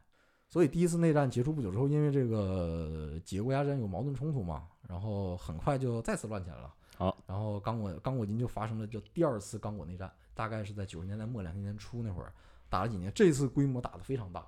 [0.48, 6.74] 所以第一次内战结束不久之后，因为这个几个国家之间有矛盾冲突嘛，然后很快就再次乱起来了。
[6.98, 12.34] 好，然后刚果刚果金就发生了叫第二次刚果内战，大概是在九十年代末两千年初那会儿
[12.70, 14.46] 打了几年，这次规模打得非常大，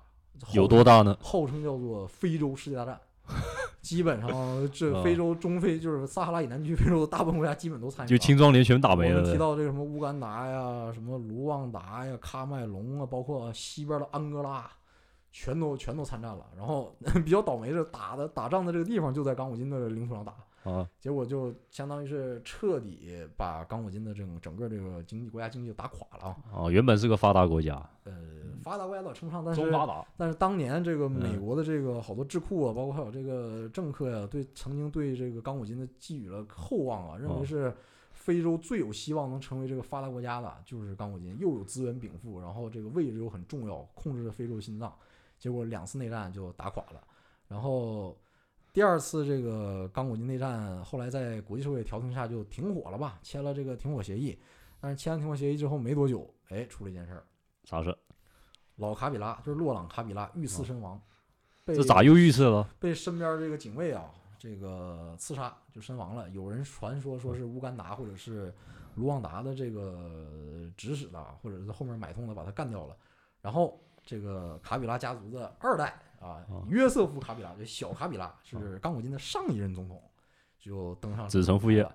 [0.52, 1.16] 有多大呢？
[1.22, 3.00] 号称叫做非洲世界大战。
[3.80, 4.28] 基本上，
[4.72, 8.08] 这啊非洲、中非就是撒哈拉以南地区非洲的大部分国家基本都参与了。
[8.08, 9.36] 就青壮年全打没我们提。
[9.36, 14.70] 到这个什么乌干达呀、什么卢旺达呀、喀麦隆啊，包括西边的安哥拉，
[15.32, 16.46] 全都全都参战了。
[16.56, 20.34] 然后 比较倒霉的，打的打仗的这个地方就在刚果金的领土上打，
[20.64, 26.36] 啊，结果就相当于是彻底把刚果金的这种整个这个经济国家经济就打垮了啊。
[26.52, 27.74] 哦，原本是个发达国家，
[28.04, 28.14] 呃，
[28.62, 30.04] 发达国家倒称不上，但是中发达。
[30.16, 37.74] 但是当年这个美嗯国的这个好多智库啊，包括还有这个政客呀、对曾经对这个刚果金的寄予了厚望啊，认为哦是
[38.12, 44.90] 非洲最有希望能成为这个发达国家的，就是刚果金，又有资源禀赋，然后这个位置又很重要，控制着非洲心脏。
[45.38, 47.06] 结果两次内战就打垮了，
[47.48, 48.16] 然后
[48.74, 54.36] 第二次这个刚果金内战，后来在国际社会调停下就停火了吧，签了这个停火协议。
[54.80, 57.24] 但是签完停火协议之后没多久，哎，出了一件事儿。
[57.62, 57.96] 啥事？
[58.74, 61.00] 老卡比拉就是洛朗卡比拉遇刺身亡，哦
[61.66, 62.68] 这咋又遇刺了？
[62.80, 64.10] 被身边这个警卫啊
[64.40, 66.28] 这个刺杀就身亡了。
[66.30, 68.52] 有人传说说是乌干达或者是
[68.96, 72.96] 卢旺达的这个指使的，或者是后面买通的把他干掉了。
[73.40, 80.00] 然后这个卡比拉家族的二代啊哦，约瑟夫卡比拉，就小卡比拉是刚果金的上一任总统，
[80.58, 81.86] 就登上子承父业。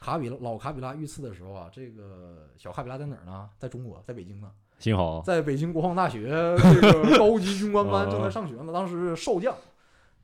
[0.00, 3.48] 卡比拉老卡比拉遇刺的时候啊，这个小卡比拉在哪儿呢？
[3.56, 4.50] 在中国，在北京呢。
[4.80, 6.26] 幸好在北京国防大学
[6.58, 9.54] 这个高级军官班啊正在上学呢，当时是少将，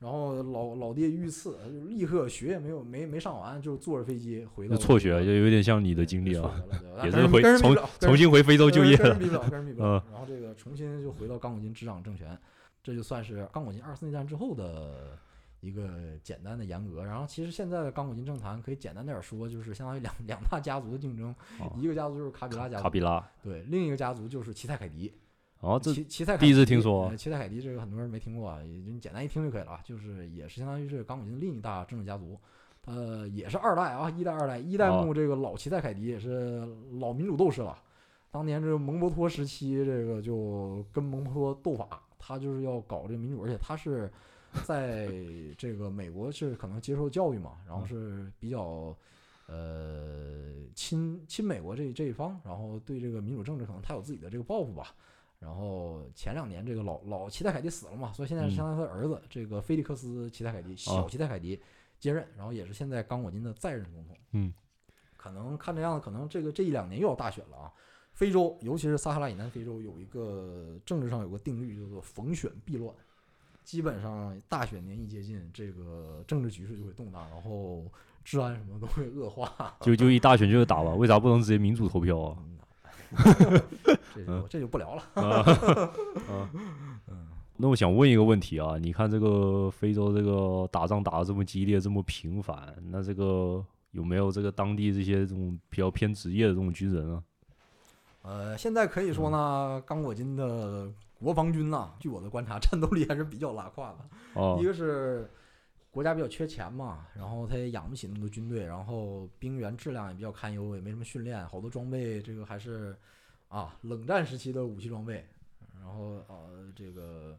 [0.00, 6.50] 然后老老爹遇刺，就立刻学也没有没没上完，就坐着飞机回到就辍学，就有点像你的经历啊，
[6.98, 9.18] 啊也是回重重重新回非洲就业了跟人。
[9.20, 10.02] 比不了，跟人比不了 嗯。
[10.10, 12.36] 然后这个重新就回到刚果金执掌政权，
[12.82, 15.18] 这就算是刚果金二次内战之后的
[15.60, 17.04] 一个简单的严格。
[17.04, 25.12] 然后其实现在的刚果金政坛可以简单点儿说，就是相当于两两大家族的竞争，哦一个家族就是卡比拉家族，卡比拉，对，另一个家族就是齐泰凯迪。
[25.60, 29.80] 哦，这齐齐泰凯第一次迪听说呃齐泰凯迪这个很多人没听过啊，也就你简单一听就可以了啊。
[29.82, 32.38] 就是也是相当于是刚果金的另一大政治家族，
[32.86, 36.64] 呃，也是二代啊，一代二代，一代哦目这个老齐泰凯迪也是
[37.00, 37.76] 老民主斗士了。
[38.30, 44.12] 当年这个蒙博托时期，这个就跟蒙博托斗法，他就是要搞这个民主，而且他是
[44.66, 45.08] 在
[45.56, 48.94] 这个美国是可能接受教育嘛，然后是比较
[49.46, 54.94] 呃亲亲美国这这一方，然后对这个民主政治可能他有自己的这个抱负吧。
[55.38, 61.58] 然后前两年这个老老齐泰凯迪死了嘛，所以现在是嗯相当于他儿子、这个菲利克斯齐泰凯迪小齐泰凯迪
[61.98, 64.16] 接任，然后也是现在刚果金的在任总统。
[64.32, 64.52] 嗯，
[65.16, 67.72] 可能看这样子，可能这个这一两年又要大选了啊。
[68.18, 72.92] 非洲，尤其是撒哈拉以南非洲，有一个政治上有个定律，叫做逢选必乱。
[73.62, 77.84] 基本上大选年一接近，这个政治局势就会动荡，然后
[78.24, 79.72] 治安什么都会恶化。
[79.82, 82.36] 就就一大选就是打吧，为啥不能直接民主投票啊？
[82.40, 82.58] 嗯
[84.12, 85.02] 这就这就不聊了。
[85.14, 85.22] 啊
[86.26, 86.50] 啊
[87.56, 97.22] 那我想问一个问题啊，你看这个非洲这个打仗打得这么激烈，这么频繁，那这个有没有这个当地这些这种比较偏职业的这种军人啊？
[98.28, 103.98] 呃，现在可以说呢，刚果金的国防军呐、据我的观察，战斗力还是比较拉胯的。
[104.34, 105.30] 哦一，个是
[105.90, 112.94] 国家比较缺钱嘛，然后他也养不起那么多军队，然后兵员质量也比较堪忧，也没什么训练，好多装备这个还是
[113.48, 115.26] 啊冷战时期的武器装备，
[115.80, 117.34] 然后呃这个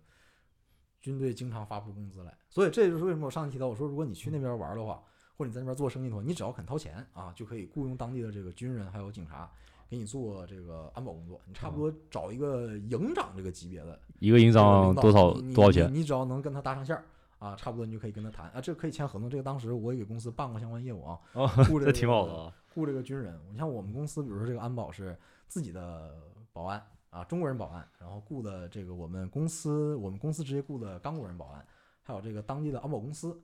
[0.99, 5.03] 军队经常发不出工资来，所以这就是为什么我上次提到我说，如果你去那边玩的话，
[5.37, 9.47] 或者你在那边做生意的话，你只要肯掏钱啊，就可以雇佣当地的这个军人还有警察。
[9.89, 15.91] 给你做这个安保工作，你差不多找一个营长这个级别的一个营长多少多少钱？
[15.91, 17.03] 你你只要能跟他搭上线儿
[17.39, 19.27] 啊，差不多你就可以跟他谈啊，这可以签合同。
[19.27, 22.53] 这个当时我也给公司办过相关业务啊，哦，雇这挺好个。
[22.71, 23.39] 雇这个军人。
[23.51, 26.13] 你像我们公司，比如说这个安保是自己的
[26.53, 31.65] 保安啊，中国人保安，然后雇的这个我们公司我们公司直接雇的刚果人保安，
[32.03, 33.41] 还有这个当地的安保公司，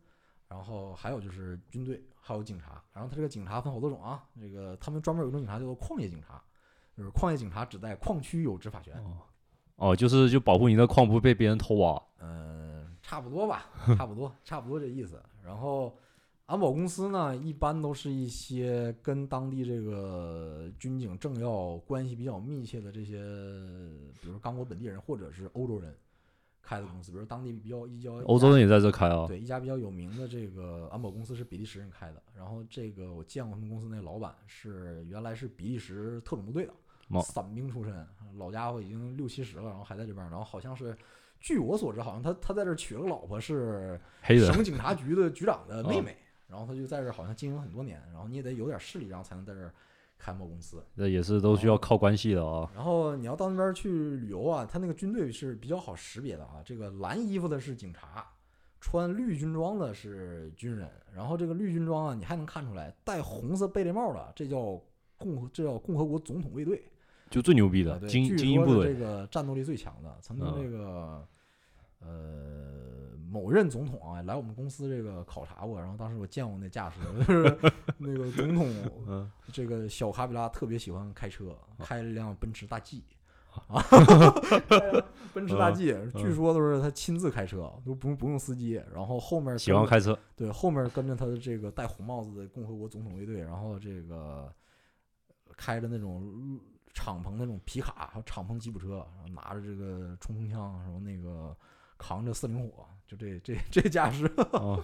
[0.47, 2.83] 然后还有就是军队，还有警察。
[2.93, 6.41] 然后他这个警察分好多种啊，这个他们专门有一种警察叫做矿业警察，
[6.95, 8.95] 就是矿业警察只在矿区有执法权。
[9.03, 9.17] 哦，
[9.75, 12.01] 哦，就是就保护你的矿不会被别人偷挖。
[12.19, 15.21] 嗯，差不多吧，差不多，差不多这意思。
[15.43, 15.95] 然后，
[16.45, 23.17] 安保公司呢，一般都是一些跟当地这个军警政要关系比较密切的这些，
[24.21, 25.95] 比如刚果本地人或者是欧洲人
[26.65, 29.27] 开的公司，比如当地比较一家欧洲人也在这开啊。
[29.27, 32.23] 对一家比较有名的这个安保公司是比利时人开的。
[32.35, 36.73] 然后这个我见过他们公司那老板是原来是比利时特种部队的
[37.09, 38.05] 哦伞兵出身，
[38.37, 40.97] 老家伙已经六七十了，然后还在这边儿，然后好像是。
[41.41, 49.71] 据我所知，好像他他在这儿娶了个老婆，是省警察局的局长的妹妹，然后他就在这儿好像经营很多年，然后你也得有点势力，然后才能在这儿
[50.17, 50.83] 开安保公司。
[50.95, 52.69] 这也是都需要靠关系的啊。
[52.73, 56.61] 然后你要到那边去旅游啊，他那个军队是比较好识别的啊。
[56.63, 58.25] 这个蓝衣服的是警察，
[58.79, 60.89] 穿绿军装的是军人。
[61.13, 64.81] 然后这个绿军装啊，你还能看出来戴红色贝雷帽的，这叫
[65.17, 66.83] 共和，这叫共和国总统卫队。
[67.29, 70.17] 就最牛逼的精英部队这个战斗力最强的。
[70.21, 71.27] 曾经嗯这个、
[71.99, 77.57] 呃某任总统啊来我们公司这个考察过，然后当时我见过那架势， 就是
[77.97, 78.67] 那个总统
[79.07, 83.03] 嗯，这个小卡比拉特别喜欢开车，开了一辆奔驰大 G。
[83.69, 83.81] 啊，
[85.33, 90.19] 奔驰大 G，据说都是他亲自开车，都不用不用司机，然后后面喜欢开车。
[90.35, 94.53] 对，后面跟着他的这个戴红帽子的共和国总统卫队，然后这个
[95.55, 96.59] 开着那种
[96.93, 101.55] 敞篷那种皮卡，还有敞篷吉普车，然后拿着这个冲锋枪，然后那个
[101.97, 104.25] 扛着四零火，就这这这架势。
[104.53, 104.83] 哦，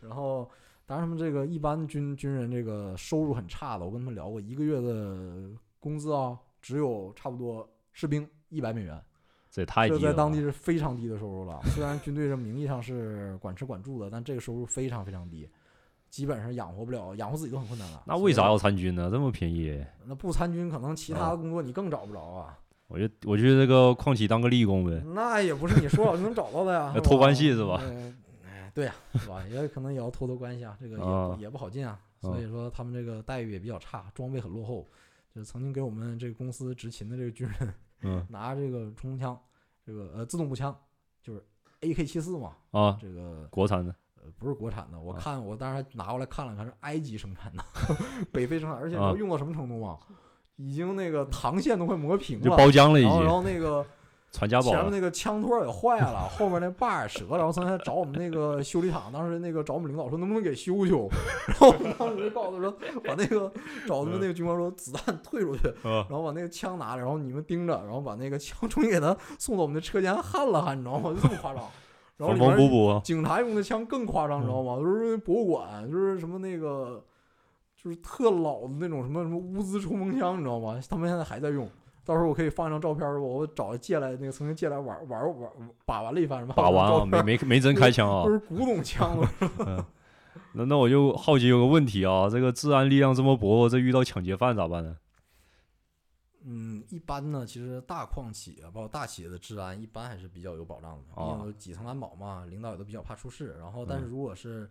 [0.00, 0.48] 然后，
[0.86, 9.02] 当然他们这个一般军军人这个收入很差的，我跟他们聊过，一个月的工资啊，只有差不多士兵一百美元，
[9.50, 10.00] 这太低了。
[10.00, 11.60] 这在当地是非常低的收入了。
[11.66, 15.48] 虽然军队这名义上是管吃管住的，但这个收入非常非常低，
[16.08, 18.02] 基本上养活不了，养活自己都很困难了。
[18.06, 19.10] 那为啥要参军呢？
[19.10, 19.84] 这么便宜？
[20.04, 22.58] 那不参军，可能其他工作你更找不着啊。
[22.88, 25.02] 我就我去这个矿企当个力工呗。
[25.14, 27.80] 那也不是你说找就能找到的呀， 托关系是吧
[28.74, 29.42] 对呀，是吧？
[29.50, 31.98] 也可能也要托托关系啊，这个也不啊也不好进啊。
[32.20, 34.86] 所以说他们这个待遇也比较差，装备很落后。
[35.34, 39.38] 就曾经给我们这个公司执勤的这个军人嗯 拿这个冲锋枪，
[39.84, 40.74] 这个呃自动步枪，
[41.22, 41.42] 就是
[41.82, 43.94] AK 七四嘛，啊，这个国产的。
[44.22, 47.62] 呃不是国产的，我啊看我当时还拿过来看了看，是埃及生产的，
[48.32, 49.98] 北非生产，而且你知啊道用到什么程度吗？
[50.56, 53.84] 已经那个膛线都快磨平了，就包浆了已然后然，后那个
[54.32, 54.68] 传家宝。
[54.68, 61.08] 前面那个枪托也坏了，后面那把也折了，然后曾经还找我们那个修理厂，当时那个找我们领导说能不能给修修，
[61.48, 62.70] 然后我们当时就告诉他说
[63.02, 63.50] 把那个
[63.86, 71.14] 找他们那个军官说子弹退出去，啊然后把那个枪拿着，然后你们盯着，然后把那个枪重新给他送到我们的车间焊了焊，你知道吗？
[71.14, 71.62] 就这么夸张。
[72.18, 73.00] 然后里面。
[73.02, 74.76] 警察用的枪更夸张，你知道吗？
[74.78, 77.02] 就是博物馆，就是什么那个，
[77.76, 80.80] 就是特老的那种什么什么乌兹冲锋枪，你知道吗？
[80.88, 81.68] 他们现在还在用。
[82.04, 85.50] 到时候我可以放一张照片儿，我找借来那个曾经借来玩玩玩
[85.84, 88.32] 把玩了一番，什么把玩啊，没没没真开枪啊都。
[88.32, 89.18] 是古董枪，
[90.54, 94.96] 那那我就好奇有个问题啊，这个治安力量这么薄弱，这遇到抢劫犯咋办呢？
[96.44, 103.56] 嗯，一般呢，其实大矿企啊，包括大企业的治安，一般还是比较有保障的，毕哦竟有几层安保嘛，领导也都比较怕出事。
[103.58, 104.70] 然后，但是嗯如果是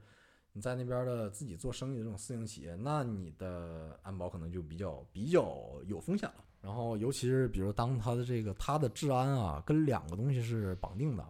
[0.55, 5.53] 你在那边的自己做生意的这种私营企业，那你的安保可能就比较比较
[5.85, 6.35] 有风险了。
[6.61, 11.27] 然后，尤其是比如当它的这个它的治安啊，跟两个东西是绑定的，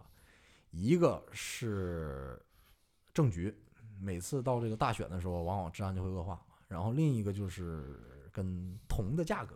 [0.70, 2.40] 一个是
[3.16, 3.52] 政局，
[4.00, 6.40] 每次到这个大选的时候，往往治安就会恶化。
[6.68, 8.00] 然后另一个就是
[8.32, 9.56] 跟铜的价格。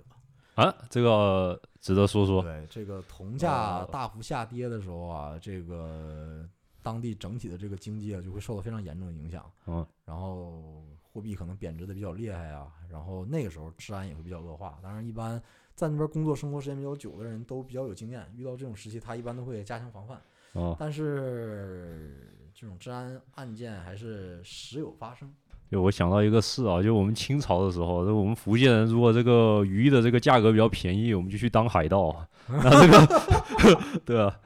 [0.55, 2.41] 啊，这个值得说说。
[2.41, 6.43] 对，这个铜价呃大幅下跌的时候啊，这个
[6.81, 9.43] 当地整体的这个经济啊就会受到非常严重的影响。
[9.67, 14.79] 嗯，然后货币可能贬值的比较厉害啊，然后那个时候治安也会比较恶化。
[14.81, 15.41] 当然，一般
[15.75, 20.21] 在那边工作生活时间比较久的人都比较有经验，遇到这种时期，他一般都会加强防范。
[20.53, 25.31] 哦，但是这种治安案件还是时有发生。
[25.69, 32.27] 就我想到一个事啊，就我们清朝的时候，就我们福建人如果这个鱼的这个价格比较便宜，我们就去当海盗。
[32.47, 34.39] 那这个， 对啊，这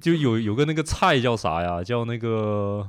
[0.00, 1.82] 就有有个那个菜叫啥呀？
[1.82, 2.88] 叫那个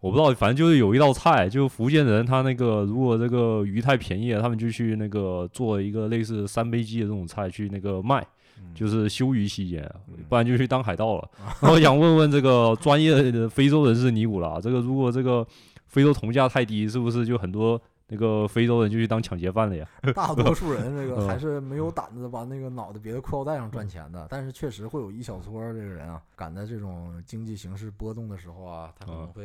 [0.00, 8.24] 我不知道，反正就是有一道菜，就福建人他那个如果这个鱼太便宜了，他们就去那个做一个类似三杯鸡的这种菜去那个卖，
[8.58, 11.28] 嗯就是休渔期间，嗯不然就去当海盗了。
[11.60, 15.46] 然后我想问问这个专业的非洲人士尼古拉，这个如果这个
[15.86, 17.80] 非洲铜价太低，是不是就很多
[18.12, 19.88] 那个非洲人就去当抢劫犯了呀？
[20.14, 29.42] 大多数人这个嗯还是没有胆子把那个脑袋别在裤腰带上赚钱的，但是确实会有一小撮儿这个人啊，赶在这种经济形势波动的时候啊，他可能嗯会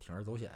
[0.00, 0.50] 铤而走险，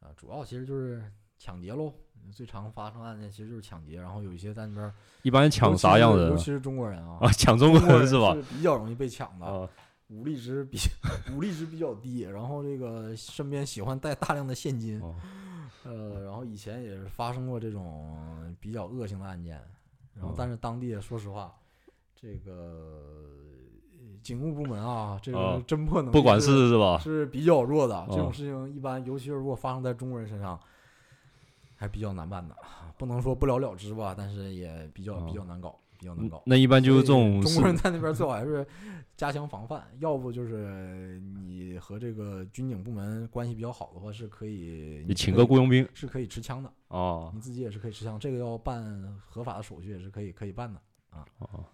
[0.00, 1.02] 啊，主要其实就是
[1.38, 1.92] 抢劫喽。
[2.32, 8.34] 最常发生案件其实就是抢劫，然后有一些在那边一般抢啥样的人啊尤其是中国人啊啊？，抢中国国人是吧？
[8.34, 9.68] 是比较容易被抢的，啊，
[10.08, 10.78] 武力值比
[11.32, 15.14] 武力值比较低，然后这个身边喜欢带大量的现金，哦
[15.84, 19.60] 呃，然后以前也是发生过这种比较恶性的案件，
[20.14, 21.54] 然后哦但是当地说实话，
[22.14, 22.52] 这个
[23.92, 26.98] 呃警务部门啊，这个哦侦破能力不管是是是吧？
[26.98, 30.58] 是比较弱的，这哦种事情一般，尤其是如果发生在中国人身上，
[31.76, 32.56] 还比较难办的，
[32.98, 36.42] 不能说不了了之吧，但是也比较比哦较难搞，比较难搞。
[36.44, 38.66] 那一般就是这种中国人在那边最好还是
[39.16, 41.22] 加强防范，要不就是
[41.78, 51.24] 你和这个军警部门关系比较好的话，是可以你请个雇佣兵是可以持枪的，哦你自己也是可以持枪，这个要办合法的手续也是可以可以办的啊。
[51.38, 51.64] 哦。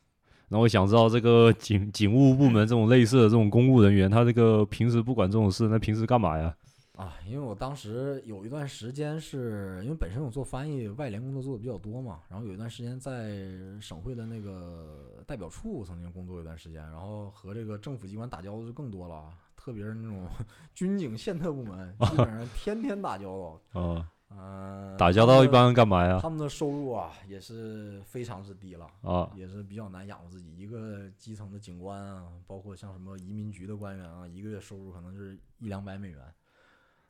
[0.48, 6.54] 那我想知道这个警警务部门这种类似的这种公务人员，他这个平时不管这种事，那平时干嘛呀？
[6.96, 13.40] 啊，因为我当时有一段时间是因为本身我做翻译，外联工作做的比较多嘛，然后有一段时间在
[13.80, 19.28] 省会的那个代表处曾经工作一段时间，然后和这个政府机关打交道就更多了，
[19.64, 20.28] 特别是那种
[20.74, 23.24] 军警宪特部门， 基本上天天打交
[23.72, 23.80] 道。
[23.80, 26.18] 啊，嗯、打交道一般干嘛呀？
[26.20, 28.86] 他们的收入啊也是非常之低了。
[29.00, 30.54] 啊，也是比较难养活自己。
[30.54, 36.20] 一个基层的警官啊，包括像什么移民局的官员啊，一个月收入可能是一两百美元，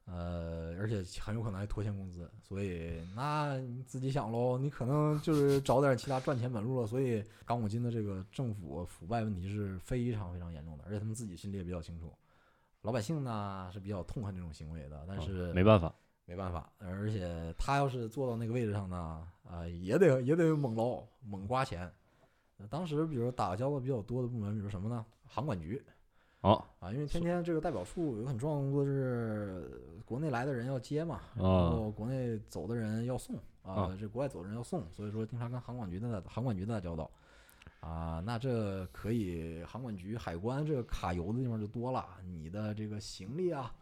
[0.05, 2.31] 呃，而且很有可能还拖欠工资。
[2.41, 6.87] 所以那你自己想喽，你可能就是找点其他赚钱门路了。
[6.87, 12.13] 所以刚果金的这个政府腐败问题是非常非常严重的，而且他们自己心里也比较清楚。
[12.85, 15.93] 老百姓呢是比较痛恨这种行为的，但哦是没办法，
[16.27, 21.91] 没办法，而且他要是坐到那个位置上呢，啊、也得也得猛捞猛刮钱。
[22.59, 25.03] 呃当时比如打交道比较多的部门，比如什么呢？
[25.27, 25.83] 航管局
[26.43, 37.11] 哦啊，因为天天这个代表处有个很重要的工作是国内来的人要接嘛，然啊后国内走的人要送啊啊，这国外走的人要送，所以说经常跟航管局的航管局打交道。
[37.85, 42.09] 啊，那这可以，航管局、海关这个卡油的地方就多了。
[42.25, 43.75] 你的这个行李啊，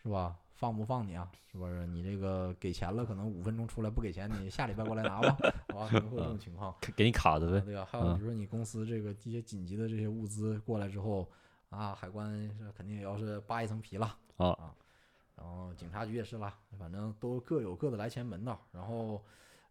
[0.00, 0.36] 是吧？
[0.54, 1.28] 放不放你啊？
[1.50, 1.84] 是不是？
[1.88, 5.36] 你这个给钱了，可能五分钟出来不给钱，你下礼拜过来拿吧，
[5.74, 6.72] 啊，可能会有这种情况。
[6.94, 7.58] 给你卡着呗。
[7.58, 11.28] 啊对啊，还有嗯比如说你公司这个一些紧急的这些物资过来之后，
[11.70, 14.72] 啊，海关是肯定也要是扒一层皮了啊啊
[15.34, 18.60] 然后警察局也是啦，反正都各有各的来钱门道。
[18.70, 19.20] 然后，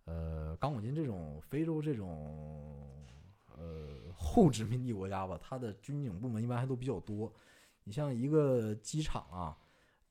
[0.04, 2.10] 呃，刚果金这种非洲这种
[2.98, 2.99] 呃
[4.40, 7.32] 后殖民地国家吧，它的军警部门一般还都比较多。
[7.84, 9.58] 你像一个机场啊，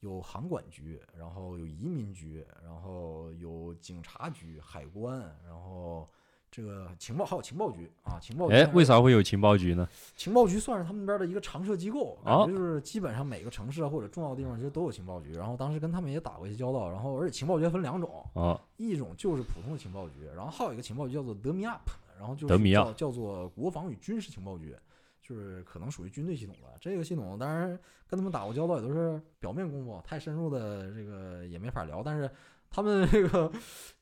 [0.00, 6.08] 有航管局，然后有移民局，然后有警察局、海关，然后
[6.50, 9.88] 这个情报还有情报局啊，情报局哎，为啥会有情报局呢？
[10.16, 15.32] 情报局算是他们那边的一个常设机构，啊感觉就是基本上每个城市啊或者重要的地方其实都有情报局。
[15.32, 21.88] 然后当时跟他们也打过一些交道，然后而且情报局分两种，啊一种就是普通的情报局，然后还有一个情报局叫做德米 up，
[22.18, 24.76] 然后就是德米亚叫叫做国防与军事情报局，
[25.22, 26.76] 就是可能属于军队系统的。
[26.80, 27.68] 这个系统当然
[28.06, 32.30] 跟他们打过交道也都是表面功夫，太深入的这个也没法聊，但是
[32.68, 33.50] 他们这个。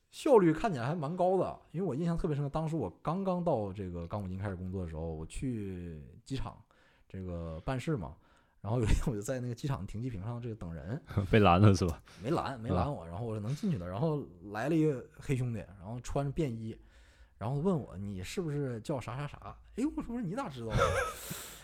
[0.09, 2.49] 效率看起来还蛮高的，因为我印象特别深刻。
[2.49, 6.57] 当时我刚刚到这个钢五金开始工作的时候，我去机场
[7.07, 8.17] 这个办事嘛，
[8.63, 10.99] 然后有一天我就在那个机场停机坪上这个等人，
[11.31, 12.03] 被拦了是吧？
[12.23, 13.87] 没拦没啊拦我，然后我是能进去的。
[13.87, 16.75] 然后来了一个黑兄弟，然后穿着便衣，
[17.39, 19.57] 然后问我你是不是叫啥啥啥？
[19.77, 20.77] 哎，我说你咋知道的？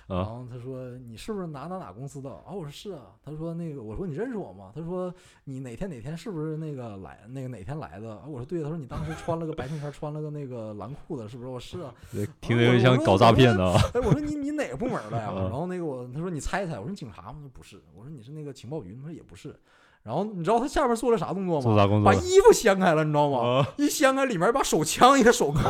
[0.09, 2.29] 然啊后他说你是不是哪哪哪公司的？
[2.29, 3.13] 啊，我说是啊。
[3.25, 4.73] 他说那个我说你认识我吗？
[4.75, 5.15] 他说
[5.45, 8.11] 你哪天哪天是不是那个来那个哪天来的？
[8.17, 8.63] 啊，我说对。
[8.63, 11.49] 他说你当时穿了个白衬衫，穿了个那个蓝裤子，是不是？
[11.49, 11.95] 我是啊。
[12.41, 13.81] 听着有点像搞诈骗的啊。
[13.95, 15.31] 哎，我说你你哪个部门的呀？
[15.33, 17.35] 嗯 然后那个我他说你猜一猜，我说你警察吗？
[17.37, 19.59] 他说不是，我说你是那个情报局，他说也不是。
[20.05, 21.63] 然后你知道他下边做了啥动作吗？
[21.63, 22.11] 做啥工作？
[22.11, 23.39] 把衣服掀开了，你知道吗？
[23.39, 25.61] 啊，一掀开里面一把手枪，一个手铐。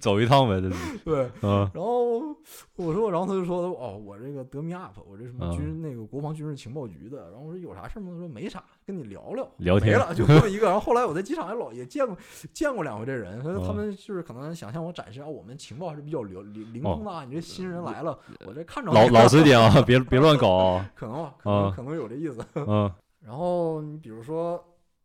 [0.00, 0.98] 走一趟呗，这是。
[1.04, 2.34] 对，嗯然后
[2.76, 7.30] 我说，然后他就说，哦，我这个德米 up，我这什么嗯军、那个国防军事情报局的。
[7.30, 8.08] 然后我说有啥事儿吗？
[8.12, 9.50] 他说没啥，跟你聊聊。
[9.58, 10.66] 聊天没了，就这么一个。
[10.66, 12.16] 然后后来我在机场也老也见过
[12.52, 17.24] 见过两回这人，他说他嗯们就是可能想向我展示啊，我们情报还是比较灵灵灵哦通的啊。
[17.24, 18.16] 你这新人来了，
[18.46, 20.88] 我这看着老老实点啊， 别别乱搞啊。
[20.94, 22.46] 可能吧，可能、啊可能有这意思。
[22.54, 22.88] 嗯
[23.20, 24.62] 然后你比如说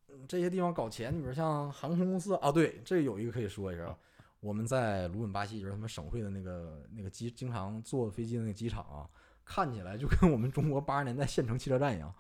[0.10, 3.96] 嗯这些地方搞钱，你比如像航空公司啊，对，这有一个可以说一下。
[4.42, 9.06] 我们在鲁本巴西，就是他们省会的那个那个机，经常坐飞机的那个机场啊，
[9.46, 12.14] 看起来就跟我们中国八十年代县城汽车站一样，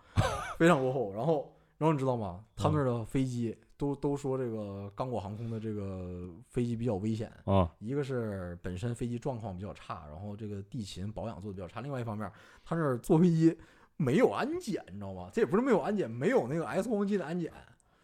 [0.58, 1.14] 非常落后。
[1.14, 2.44] 然后，然后你知道吗？
[2.56, 11.82] 他们那儿的飞机都都说这个刚果航空的这个飞机比较危险，啊一个是本身飞机状况比较差，然后这个地勤保养做的比较差。
[11.82, 12.32] 另外一方面，
[12.64, 13.58] 他那儿坐飞机
[13.98, 15.30] 没有安检，你知道吗？
[15.34, 17.52] 这也不是没有安检，没有那个 X 光机的安检，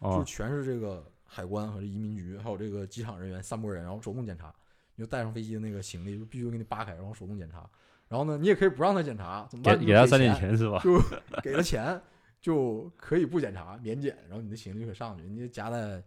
[0.00, 4.54] 就啊全是这个海关和这移民局，还有这个机场人员三拨人，然后手动检查。
[4.96, 7.70] 你就带上飞机的那个行李，就必须给你扒开，然后手动检查。
[8.08, 9.84] 然后呢，你也可以不让他检查，怎么给办？
[9.84, 10.80] 给他三点钱，是吧？
[10.82, 10.98] 就
[11.42, 12.00] 给了钱
[12.40, 16.02] 就可以不检查，免检，然后你的行李就可以上去，你夹带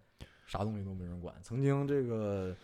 [0.45, 1.33] 啥东西都没人管。
[1.43, 2.55] 曾经这个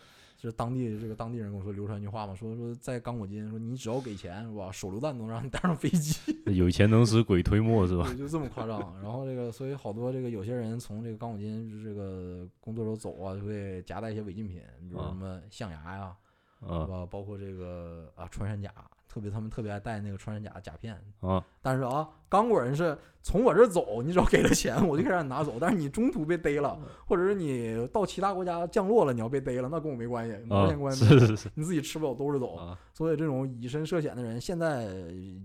[0.42, 6.16] 是当地这个当地人跟我说流传一句话嘛，说说在刚果金，说你只要给钱是吧，手榴弹都能让你带上飞机，
[6.46, 8.12] 有钱能使鬼推磨是吧？
[8.18, 8.80] 就这么夸张。
[9.04, 16.16] 然后这个，所以好多这个有些人从这个刚果金这个工作中走啊，就会夹带一些违禁品，比如啊什么象牙呀，
[16.62, 17.06] 是啊吧？
[17.06, 18.72] 包括这个啊穿山甲，
[19.18, 20.96] 特别他们特别爱带那个穿山甲的甲片。
[21.22, 25.58] 啊但是啊，刚果人是从我这儿走，你只要给了钱，我就可以让你拿走。
[25.60, 30.80] 但是你中途被逮了，或者是你到其他国家降落了，你要被逮了，那跟我没关系，毛啊线！
[30.80, 31.20] 关系没有。
[31.20, 32.56] 是是是你自己吃不了兜着走。
[32.56, 34.88] 啊所以这种以身涉险的人，现在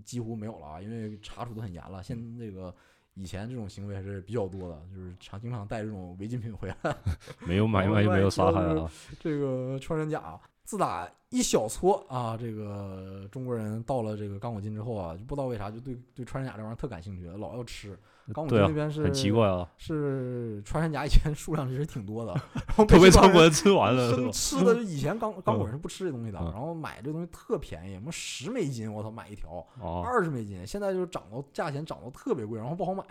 [0.05, 2.01] 几乎没有了啊，因为查处的很严了。
[2.01, 2.73] 现这个
[3.15, 6.95] 以前这种行为还是比较多的，就是常经常带这种违禁品回来。
[7.39, 8.89] 没有买卖就没有杀害啊。
[9.19, 17.97] 这个穿山甲，自打一小撮啊，这个中国人到了这个刚果金之后啊，就不知道为啥就对对穿山甲这玩意儿特感兴趣，老要吃。
[18.33, 24.31] 刚果金那边是很奇怪啊，是穿山甲以前数量其实挺多的， 然后都被中国人吃完了生？
[24.31, 33.03] 吃的，以前刚 刚果人是不吃这东西的，嗯然后买这东西特便宜，什么十美金，我操买一条，哦二十美金，现在就涨到价钱涨到特别贵，然后不好买，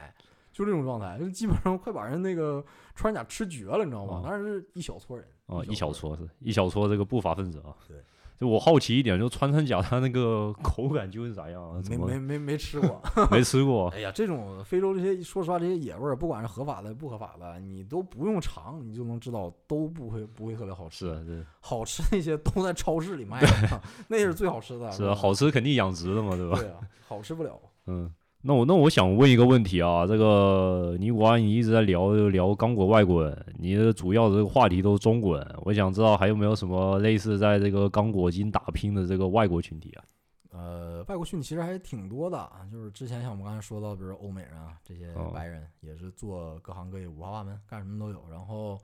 [0.53, 4.27] 就这种状态，就基本上快把人那个穿山甲吃绝了，你知道吗哦？
[4.29, 7.75] 但是一小撮人，哦，一小撮撮是一小撮这个不法分子啊。
[7.89, 7.97] 对。
[8.41, 13.01] 就我好奇一点，就穿山甲它那个口感究竟咋样没没没没吃过。
[13.31, 13.87] 没吃过？
[13.91, 21.07] 哎呀，这种非洲这些，说实话，这些野味儿，不管是合法的不合法的，你都不用尝，你就能知道都不会不会特别好吃。
[21.07, 24.91] 是是好吃那些都在超市里卖的， 那是最好吃的。
[24.91, 26.59] 是啊，好吃肯定养殖的嘛，对吧？
[26.59, 27.57] 对啊，好吃不了。
[27.87, 28.13] 嗯，
[28.45, 40.03] 那我那我想问一个问题啊，这个尼古拉你一直在聊聊刚果外国人，你的主要的这个话题都是中国人，我想知道还有没有什么类似在这个刚果金打拼的这个外国群体啊？
[40.51, 48.23] 呃，外国群体其实还挺多的啊，就是之前像我们刚才说到，比如欧美人啊，这些哦白人也是做各行各业五花八门，干什么都有。
[48.29, 48.79] 然后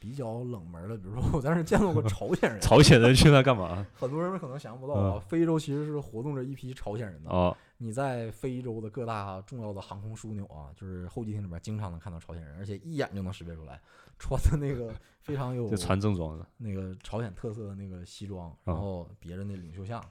[0.00, 3.86] 比较冷门的，比如说我在那儿见到过朝鲜人，朝鲜人去那干嘛？
[3.94, 7.30] 很多人可能想象不到啊，非洲其实是活动着一批朝鲜人的。
[7.30, 13.80] 啊你在非洲的各大重要的航空枢纽啊，就是候机厅里边经常能看到朝鲜人，而且一眼就能识别出来，
[14.18, 20.02] 穿的那个非常有就穿正装的那个朝鲜特色的那个西装，啊然后别着那领袖像，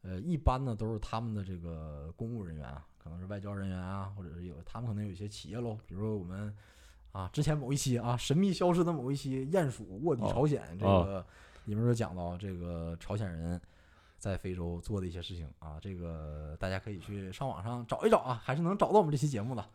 [0.00, 6.52] 呃，一般呢都是他们的这个公务人员啊，可能是外交人员啊，或者是有他们可能有一些企业喽，比如说我们
[7.12, 11.26] 啊之前某一期啊神秘消失的某一期鼹鼠卧底哦朝鲜、这哦个
[11.66, 13.60] 里面就讲到这个朝鲜人。
[14.22, 19.68] 在非洲做的一些事情啊，这个大家可以去上网上找一找啊，还是能找到我们这期节目的。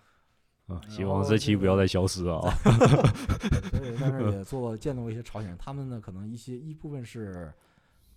[0.67, 2.55] 啊，希望这期不要再消失了啊！
[3.75, 7.53] 所以在那儿也做见到过一些朝鲜人，他们呢可能一些一部分是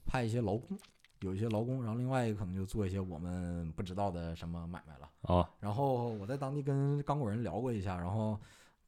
[0.07, 0.79] 派一些劳工，
[1.23, 5.11] 有一些劳工，然后另外一个可能就做一些我们不知道的什么买卖了。
[5.23, 8.39] 啊然后我在当地跟刚果人聊过一下，然后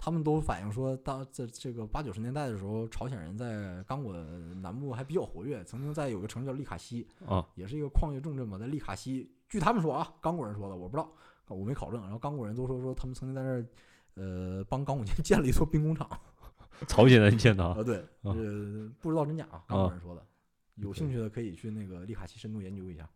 [0.04, 4.12] 他们都反映说，当在这个八九十年代的时候，朝鲜人在刚果
[4.60, 11.08] 南部还比较活跃，曾经在有个城市叫利卡西，啊也是一个矿业重镇嘛，在利卡西，据他们说啊，刚果人说的，我不知道，
[11.46, 12.02] 我没考证。
[12.02, 13.66] 然后刚果人都说说他们曾经在那儿，
[14.14, 16.10] 呃，帮刚果建 建了一座兵工厂。
[16.88, 20.26] 朝鲜人建的啊啊，对，啊呃，不知道真假啊，刚啊果人说的。
[20.74, 23.08] 有兴趣的可以去那个利卡西深度研究一下。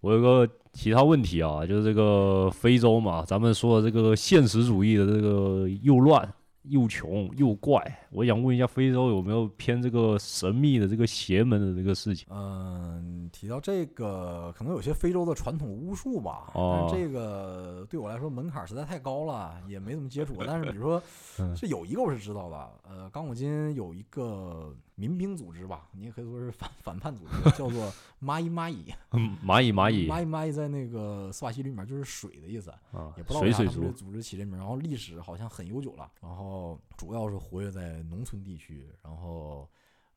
[0.00, 6.32] 我有个其他问题啊，就是这个非洲嘛，咱们说的这个现实主义的这个又乱
[6.68, 7.80] 又穷又怪，
[8.10, 12.26] 我想问一下，非洲有没有偏这个神秘的这个邪门的这个事情？
[12.30, 20.44] 嗯，提到这个，可能有些非洲的传统巫术吧，哦但这个对我来说门槛实在太高了，也没怎么接触过。
[20.44, 21.00] 但是比如说
[21.38, 28.92] 嗯，是有一个我是知道的，呃，刚果金有一个民兵组织吧，你也可以说是反反叛组织， 叫做蚂蚁蚂蚁。
[29.12, 39.68] 嗯蚂蚁蚂蚁 蚂蚁蚂蚁在那个斯瓦西里面就是水的意思，啊也不知道为们这组织起这名，然后历史好像很悠久了，然后主要是活跃在农村地区，然后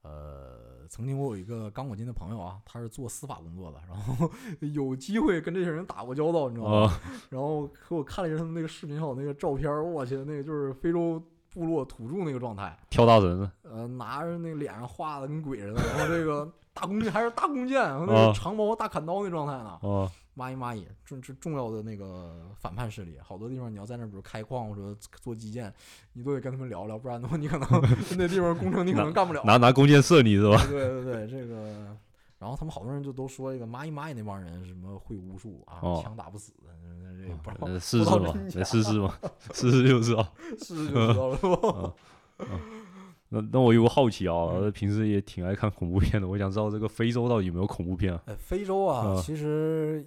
[0.02, 6.88] 呃，曾经我有一个刚果金的朋友啊，他是做司法工作的，然后有机会跟这些人打过交道，你知道吗？
[6.88, 11.22] 啊然后给我看了一下他们那个视频还有那个照片儿，我去，那个就是非洲
[11.54, 19.78] 部落土著那个状态，跳大神子呃，拿着那个脸上画的跟鬼似的，然后这个 大弓箭还是大弓箭，然后那长矛大砍刀那状态呢。
[19.82, 25.74] 啊蚂蚁蚂蚁，重重重要的那个反叛势力，好多地方你要在那儿，比如开矿或者做基建，
[26.14, 27.68] 你都得跟他们聊聊，不然的话，你可能
[28.18, 29.44] 那地方工程你可能干不了。
[29.44, 30.56] 拿拿弓箭射你是吧？
[30.70, 31.94] 对对对，这个，
[32.40, 39.20] 然后他们好多人就都说这个蚂蚁蚂蚁那帮人什么会巫术啊，哦枪打不死，这这不知道呃试试不知道嘛， 真假来试试吧，
[39.54, 40.26] 试试就知道。
[40.58, 41.96] 试试就知道了？
[43.32, 48.24] 那那我有个好奇啊，嗯平时也挺爱看恐怖片的，我想知道这个非洲到底有没有恐怖片啊？
[48.26, 50.04] 呃，非洲啊，啊其实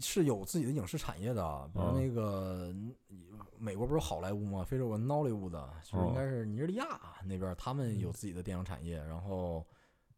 [0.00, 2.94] 是有自己的影视产业的，比啊如那个嗯
[3.58, 4.62] 美国不是好莱坞吗？
[4.62, 5.50] 非洲有个 Nollywood，
[5.82, 6.86] 就是应哦该是尼日利亚
[7.24, 9.66] 那边，他们有自己的电影产业，然后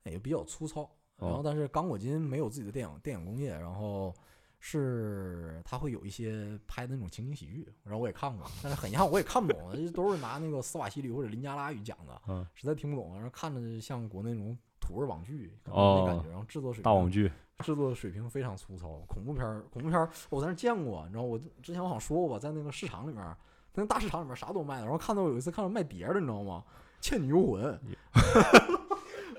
[0.04, 0.90] 也比较粗糙。
[1.22, 4.12] 然后哦但是刚果金没有自己的电影电影工业，然后
[4.60, 23.24] 是他会有一些拍的那种情景喜剧，然后我也看过，但是很遗憾我也看不懂，都是拿那个斯瓦西里或者林加拉语讲的，嗯实在听不懂，然后看着像国内那种土味网剧那感觉，然后制作水平大网剧制作水平非常粗糙，恐怖片儿，恐怖片儿我在那儿见过，你知道我之前我好像说过吧，在那个市场里面，
[23.74, 26.64] 那个大市场里面啥都卖的，然后看到有一次看到卖碟的，你知道吗？
[27.04, 27.62] 《倩女幽魂》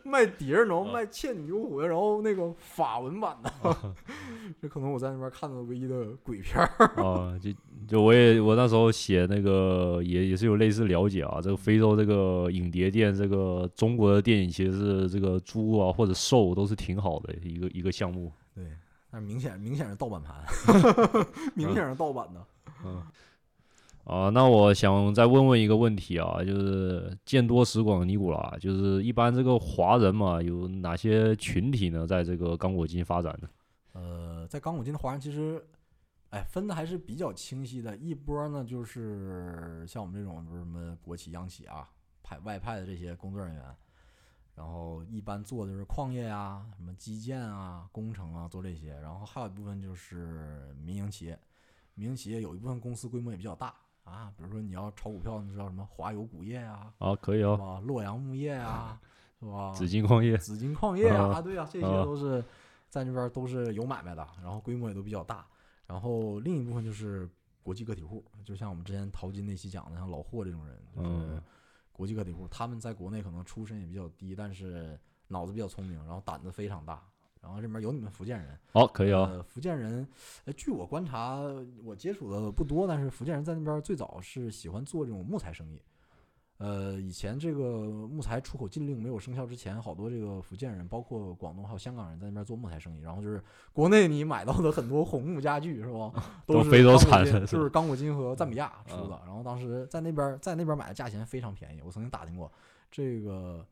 [0.10, 3.52] 卖碟儿，然后卖《倩女幽魂》，然后那个法文版的，
[4.62, 6.68] 这可能我在那边看到的唯一的鬼片儿。
[7.02, 7.50] 啊，就
[7.88, 18.32] 就我也我那时候写那个也也是有类似了解啊，这个非洲这个影碟店，这个中国的电影其实是这个租啊或者售都是挺好的一个一个项目。
[18.54, 18.66] 对，
[19.10, 20.44] 但明显明显是盗版盘，
[21.56, 22.46] 明显是盗版的。
[22.86, 23.02] 嗯，
[24.04, 33.50] 啊，那我想再问问一个问题啊，就是见多识广的尼古拉，就是一般这个华人嘛，有哪些群体呢，在这个刚果金发展的？
[33.94, 35.66] 呃，在刚果金的华人其实，
[36.32, 37.96] 哎，分的还是比较清晰的。
[37.96, 41.90] 一波呢，就是像我们这种，就是什么国企、央企啊，
[42.24, 43.64] 派外派的这些工作人员，
[44.56, 49.00] 然后一般做的是矿业啊、什么基建啊、工程啊，做这些。
[49.00, 51.40] 然后还有一部分就是民营企业，
[51.94, 53.74] 民营企业有一部分公司规模也比较大
[54.04, 59.00] 啊，比如说你要炒股票，你知道什么华油钴业啊、啊，可以是哦，洛阳钼业啊，
[59.40, 59.72] 是吧？
[59.72, 62.44] 紫金矿业，紫金矿业啊，啊对呀、这些啊都是
[62.90, 65.46] 在那边都是有买卖的，然后规模也都比较大。
[65.86, 67.30] 然后另一部分就是
[67.62, 71.42] 国际个体户，就像我们之前淘金那期讲的，像老霍这种人，就是嗯
[71.92, 77.02] 国际个体户，他们在国内可能出身也比较低，但是脑子比较聪明，然后胆子非常大。
[77.44, 80.08] 然后这边有你们福建人，好、可以啊，呃，福建人，
[80.46, 81.42] 呃，据我观察，
[81.84, 85.82] 我接触的不多，但是福建人在那边最早是喜欢做这种木材生意。
[86.60, 87.60] 呃，以前这个
[88.08, 93.02] 木材出口禁令没有生效之前，好多这个福建人，包括广东还有香港人在那边做木材生意。
[93.02, 96.14] 然后就是国内你买到的很多红木家具是吧，
[96.48, 99.22] 是都非洲产的是就是刚果金和赞比亚出嗯的。
[99.26, 102.50] 然后当时在那边在那边买的价钱非常便宜，我曾经打听过
[102.90, 103.68] 这个。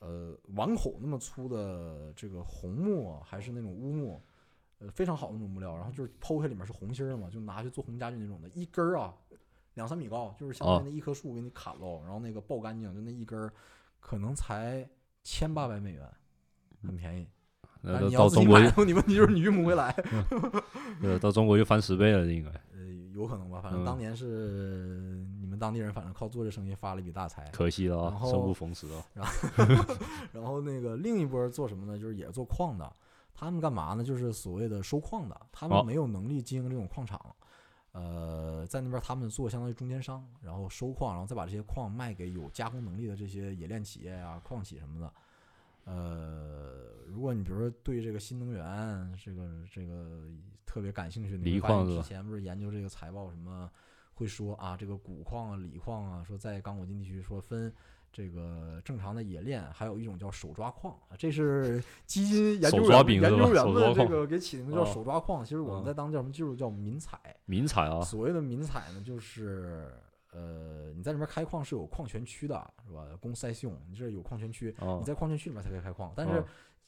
[0.00, 4.22] 呃，碗口那么粗的这个红木啊还是那种乌木，
[4.78, 9.14] 呃，非常好的那种木料，然后就是剖开里面是红心儿的嘛，就拿去做红家具那种的，一根儿啊
[9.74, 13.52] 两三米高，就是相当于一棵树给你砍喽，然后那个爆干净，就那一根儿
[14.00, 14.88] 可能才
[15.22, 16.08] 千八百美元，
[16.82, 17.28] 很便宜。
[17.80, 19.90] 那但是你要自己到中国买，你问题就是你运不回来。
[21.00, 22.84] 呃到中国就翻十倍了，应该呃，
[23.14, 27.50] 有可能吧，反正嗯当年是你们当地人，反正靠做这生意发了一笔大财。
[27.50, 28.86] 可惜了啊，然后生不逢时
[29.16, 29.26] 啊。
[30.32, 31.98] 然后 那个另一波做什么呢？
[31.98, 32.90] 就是也是做矿的，
[33.34, 34.04] 他们干嘛呢？
[34.04, 37.34] 就是所谓的收矿的，他哦们没有能力经营这种矿场，
[37.92, 45.12] 呃，在那边他们做相当于中间商，然后收矿，然后再把这些矿卖给有加工能力的这些冶炼企业啊、矿企什么的。
[45.84, 50.22] 呃，如果你比如说对这个新能源这个这个
[50.66, 53.70] 特别感兴趣，你锂会发现矿是吧之前不是研究这个财报什么
[54.18, 57.72] 会说啊，这个钴矿啊、锂矿啊，说在刚果金地区说分
[58.12, 65.44] 这个正常的冶炼，还有一种叫手抓矿，啊这是 基金研究员研究员手抓矿们这个给起的名字叫哦手抓矿。
[65.44, 67.16] 其实我们嗯在当地叫什么技术叫民采。
[67.44, 69.88] 民采啊，所谓的民采呢，就是
[70.32, 72.54] 呃，你在那边开矿是有矿权区的，
[72.88, 73.06] 是吧？
[73.20, 76.12] 公塞用，你这有矿权区，哦你在矿权区里面才可以开矿。
[76.16, 76.44] 但是哦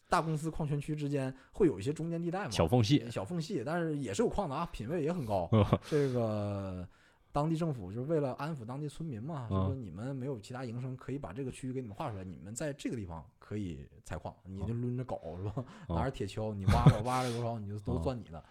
[0.09, 5.49] 大公司矿权区之间会有一些中间地带嘛，小缝隙，小缝隙，但是也是有矿的啊，品位也很高。
[5.53, 6.85] 哦这个
[7.33, 9.67] 当地政府就是为了安抚当地村民嘛，就嗯。
[9.67, 15.53] 说你们没有其他营生，可以把这个区域给你们划出来，你们在这个地方可以采矿，你就抡着镐是吧？
[15.89, 18.43] 哦拿着铁锹，你挖了挖了多少，你就都哦算你的。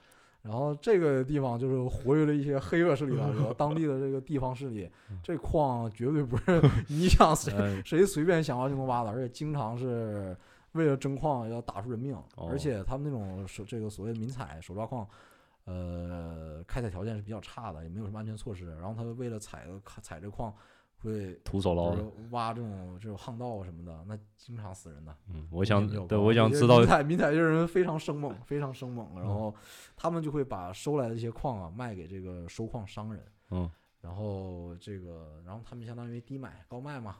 [0.41, 4.89] 然后这个地方就是活跃了一些黑恶势力了，然后当地的这个地方势力，
[5.21, 10.33] 这矿绝对不是 你想谁嗯谁随便想挖就能挖的，而且经常是
[10.71, 12.47] 为了争矿要打出人命，哦。
[12.49, 15.05] 而且他们那种手这个所谓的民采手抓矿，
[15.69, 18.75] 呃，开采条件是比较差的，也没有什么安全措施。
[18.77, 19.67] 然后他为了采
[20.01, 20.51] 采这矿，
[20.97, 21.95] 会徒手捞
[22.31, 25.15] 挖这种这种巷道什么的，那经常死人的。
[25.27, 29.55] 嗯，我想，对我想知道民采民采这些人非常生猛，非常生猛，然嗯后
[29.95, 33.23] 他们就会把收来的这些矿啊卖给这个收矿商人。
[33.51, 33.69] 嗯，
[34.01, 37.17] 然后这个，然后他们相当于低买高卖嘛，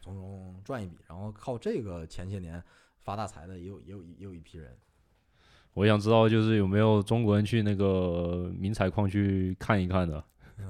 [0.00, 2.62] 从中赚一笔，然后靠这个前些年
[2.98, 4.78] 发大财的也有也有也有一批人。
[5.74, 10.24] 我想知道就是有没有中国人去那个明采矿去看一看的，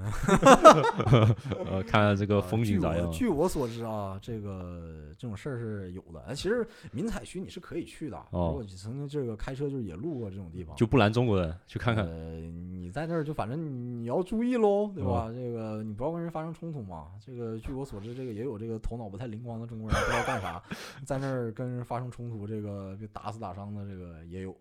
[1.70, 3.10] 呃，看看这个呃风景咋样？
[3.12, 6.20] 据我据我所知啊，这个这种事儿是有的。
[6.26, 12.06] 哎，其实民采区你是可以去的，哦我曾经这个开车就是也路过这种地方，就不拦中国人去看看。
[12.06, 15.26] 呃，你在那儿就反正你你要注意喽，对吧？
[15.28, 17.08] 嗯这个你不要跟人发生冲突嘛。
[17.24, 20.62] 这个据我所知，这个也有这个头脑不太灵光的中国人不知道干啥，
[21.04, 24.56] 在那儿跟人发生冲突，这个被打死打伤的这个也有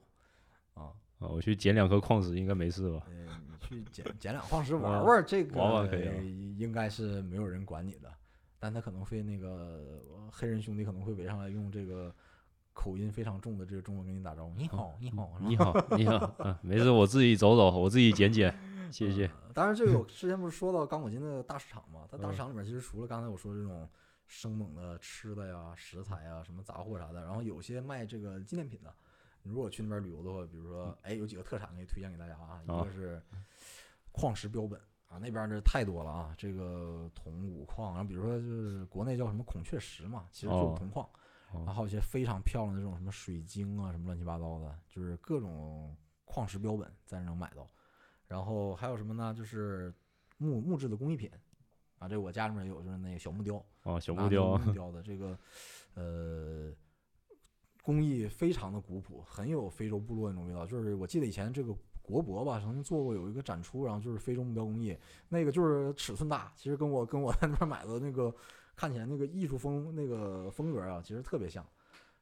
[0.73, 0.93] 啊。
[1.19, 3.03] 啊，我去捡两颗矿石应该没事吧？
[3.09, 6.13] 嗯，你去捡捡两矿石 玩啊玩，这个玩玩可以啊
[6.57, 8.11] 应该是没有人管你的，
[8.59, 10.01] 但他可能会那个
[10.31, 12.13] 黑人兄弟可能会围上来用这个
[12.73, 18.53] 口音非常重的这个中文跟你打招呼，你好，你好，你好，你好，嗯，没事，我自己走走，我自己捡捡，
[18.91, 19.25] 谢谢。
[19.27, 22.07] 呃当然，这个我之前不是说到刚果金的大市场嘛？
[22.11, 23.87] 它大嗯市场里面其实除了刚才我说这种
[24.27, 28.91] 生猛的吃的呀、食材呀、什么杂货啥的，然后有些卖这个纪念品的。
[29.43, 32.61] 你如果去那边旅游的话，比如说，哎，有几个特产可以推荐给大家啊。
[32.65, 33.21] 一啊个是
[34.11, 41.05] 矿石标本啊，那边这太多了啊，这个铜、钴矿，然后比如说就是国内叫什么孔雀石嘛，其实就是哦铜矿。
[41.51, 47.69] 哦然后还有一些非常漂亮的这种什么水晶啊，什么乱七八糟的，就是各种矿石标本在那能买到。
[48.27, 49.31] 然后还有什么呢？
[49.35, 49.93] 就是
[50.37, 51.29] 木木质的工艺品
[51.99, 55.37] 啊，这我家里面有，就是那个小木雕，哦，小木雕雕的这个
[55.93, 56.73] 呃
[57.83, 60.65] 工艺非常的古朴，很有非洲部落那种味道。
[60.65, 64.97] 就是我记得以前这个国博吧，曾经做过有一个展出，然后就是非洲木雕工艺，
[65.29, 68.33] 那个就是尺寸大，其实跟我跟我在那边买的那个
[68.75, 71.63] 看起来那个艺术风那个风格啊，其实特别像。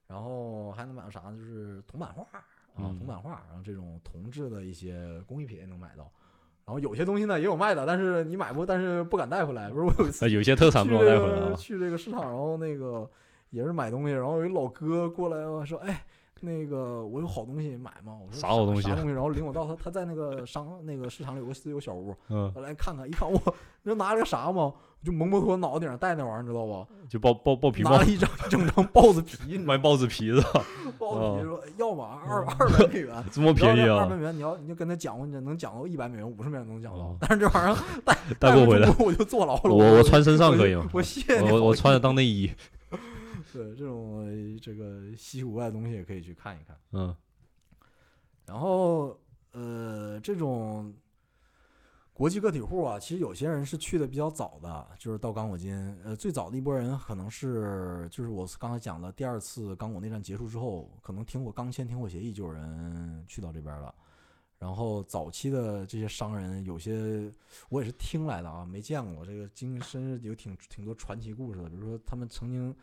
[0.07, 1.38] 然后还能买到啥呢？
[1.38, 2.43] 就是铜版画啊，
[2.76, 6.12] 嗯铜版画，然后这种铜制的一些工艺品也能买到。
[6.66, 9.70] 然后有些东西呢也有卖的，但是你买不，但是不敢带回来。
[9.70, 11.53] 不是我有一次呃，有些特产不能带回来啊。
[11.55, 13.09] 去这个市场，然后那个
[13.52, 16.04] 也是买东西，然后有一老哥过来说：“哎，
[16.39, 23.38] 那个我有好东西买吗？”我说：“啥好东西东西？”然后领我到他他在那个商那个市场里有个有个小屋， 嗯，我来看看，一看我，
[23.84, 24.74] 你知道拿了个啥吗？
[25.04, 26.86] 就蒙摩托脑袋顶上戴那玩意儿，你知道吧？
[27.10, 30.41] 就豹豹豹皮帽拿了，一张一整张豹子皮，你知道 吗卖豹子皮的，
[30.99, 32.04] 豹子皮哦说哎要么？
[32.30, 33.24] 二二百美元。
[33.32, 34.16] 这么便宜啊二百！
[34.16, 39.74] 美元，你要你就跟他讲，你能讲到一百美元、五十美元都能讲到哦，但是这玩意儿带带不回来我就坐牢了。
[39.74, 40.88] 我我穿身上可以吗？
[40.93, 41.99] 我谢谢你，我我穿着。
[41.99, 42.52] 当内衣。
[43.52, 46.78] 对这种呃这个稀奇古怪的东西也可以去看一看。
[46.91, 47.16] 嗯
[48.45, 49.18] 然后
[49.52, 50.93] 呃，这种
[52.14, 55.74] 国际个体户啊，其实有些人是去的比较早的，就是到刚果金。
[56.04, 63.93] 呃，最早的一波人可能是就是我刚才讲的第二次刚果内战结束之后，可能停火刚签停火协议就有人去到这边了。
[64.60, 67.34] 然后早期的这些商人，有些
[67.70, 69.26] 我也是听来的啊，没见过。
[69.26, 72.76] 这个经身有挺挺多传奇故事的，比如说他们曾经，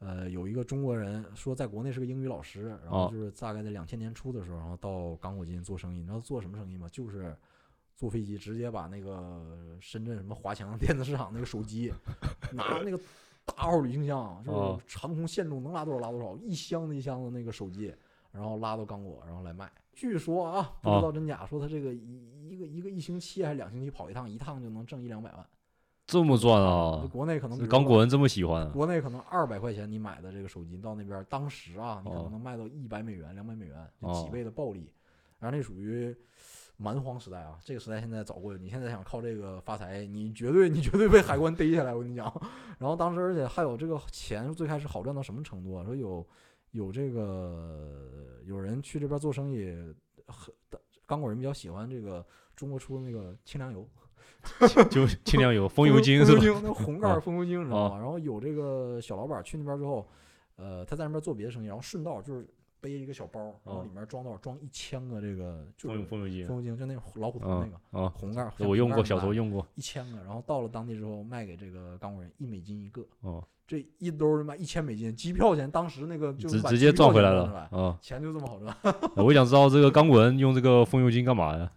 [0.00, 5.98] 呃，有一个中国人说在国内是个英语老师，然后哦就是大概在两千年初的时候，然后到刚果金做生意。
[5.98, 6.88] 你知道做什么生意吗？
[6.90, 7.36] 就是
[7.94, 11.92] 坐飞机直接把那个深圳什么华强电子市场那个手机，
[12.52, 12.98] 拿那个
[13.44, 17.94] 大号旅行箱，就哦是长空限重能拉多少拉多少，一箱子一箱子那个手机，
[18.32, 19.70] 然后拉到刚果，然后来卖。
[19.92, 25.46] 据说啊，不知道真假，说他这个一一个一个一星期还是两星期跑一趟，一趟就能挣一两百万。
[26.10, 27.08] 这么赚啊！
[27.12, 28.70] 国内可能刚果人这么喜欢啊？
[28.74, 34.92] 国内可能二百块钱你买的这个手机，到那边当时啊，你可哦能能卖到一百美元、两百美元，就哦几倍的暴利。
[35.38, 36.12] 然后那属于
[36.76, 38.60] 蛮荒时代啊，这个时代现在早过去。
[38.60, 41.94] 你现在想靠这个发财，你绝对你绝对被海关逮下来。
[41.94, 42.24] 我跟你讲，
[42.80, 45.84] 然后当时而且还有这个钱，最开始好赚到什么程度啊？
[45.84, 46.26] 说有
[46.72, 49.72] 有这个有人去这边做生意，
[50.26, 50.52] 很
[51.06, 53.88] 刚果人比较喜欢这个中国出的那个清凉油，
[54.90, 56.38] 就清凉油、风油精是吧？
[56.38, 57.98] 风油精那红盖风油精，你知道啊吗？
[57.98, 60.06] 然后有这个小老板去那边之后，
[60.56, 62.46] 呃，他在那边做别的生意，然后顺道就是
[62.80, 64.38] 背一个小包，然后啊里面装多少？
[64.38, 77.96] 装一千个这个就是风油精风油精，就那种老虎头啊那个啊，红盖，我用过，小时候用过一千个，然后到了当地之后卖给这个刚果人一美金一个，哦，这一兜他妈一千美金，机票钱当时那个就直直接赚回来了啊！
[78.00, 78.76] 钱就这么好赚。
[79.14, 81.70] 我想知道这个刚果人用这个风油精干嘛呀？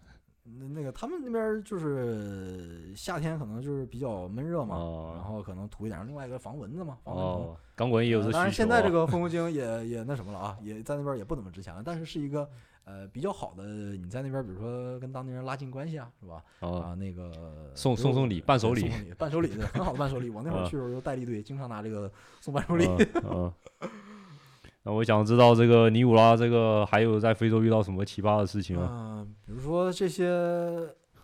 [0.59, 7.45] 那那个他们那边就是夏天可能就是比较闷热嘛，哦然后可能涂一点，另外一个防蚊子嘛，防蚊虫。
[7.45, 8.39] 哦，刚果人也有这需求啊。
[8.39, 12.47] 呃当然，现在这个 风油精也也那什么了啊，也在那边也不怎么值钱了，但是是一个
[12.85, 16.43] 呃比较好的，你在那边比如说跟当地人拉近关系啊，是吧？
[16.59, 17.31] 啊，啊，那个
[17.75, 20.29] 送送送礼伴手礼送送礼，伴手礼对，很好的伴手礼。
[20.29, 22.85] 我那会儿 啊去的时候就带了一堆，经常拿这个送伴手礼。
[24.83, 28.89] 那我想知道这个尼古拉这个还有在非洲遇到什么奇葩的事情啊？
[28.91, 30.27] 嗯，比如说这些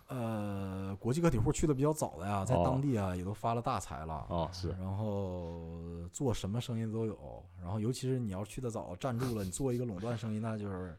[0.08, 4.26] 呃国际个体户去的比较早的呀，在哦当地啊也都发了大财了。
[4.30, 10.98] 哦，是然后做什么生意都有，然后尤其是你要去的早，站住了，你做一个垄断生意，那就是，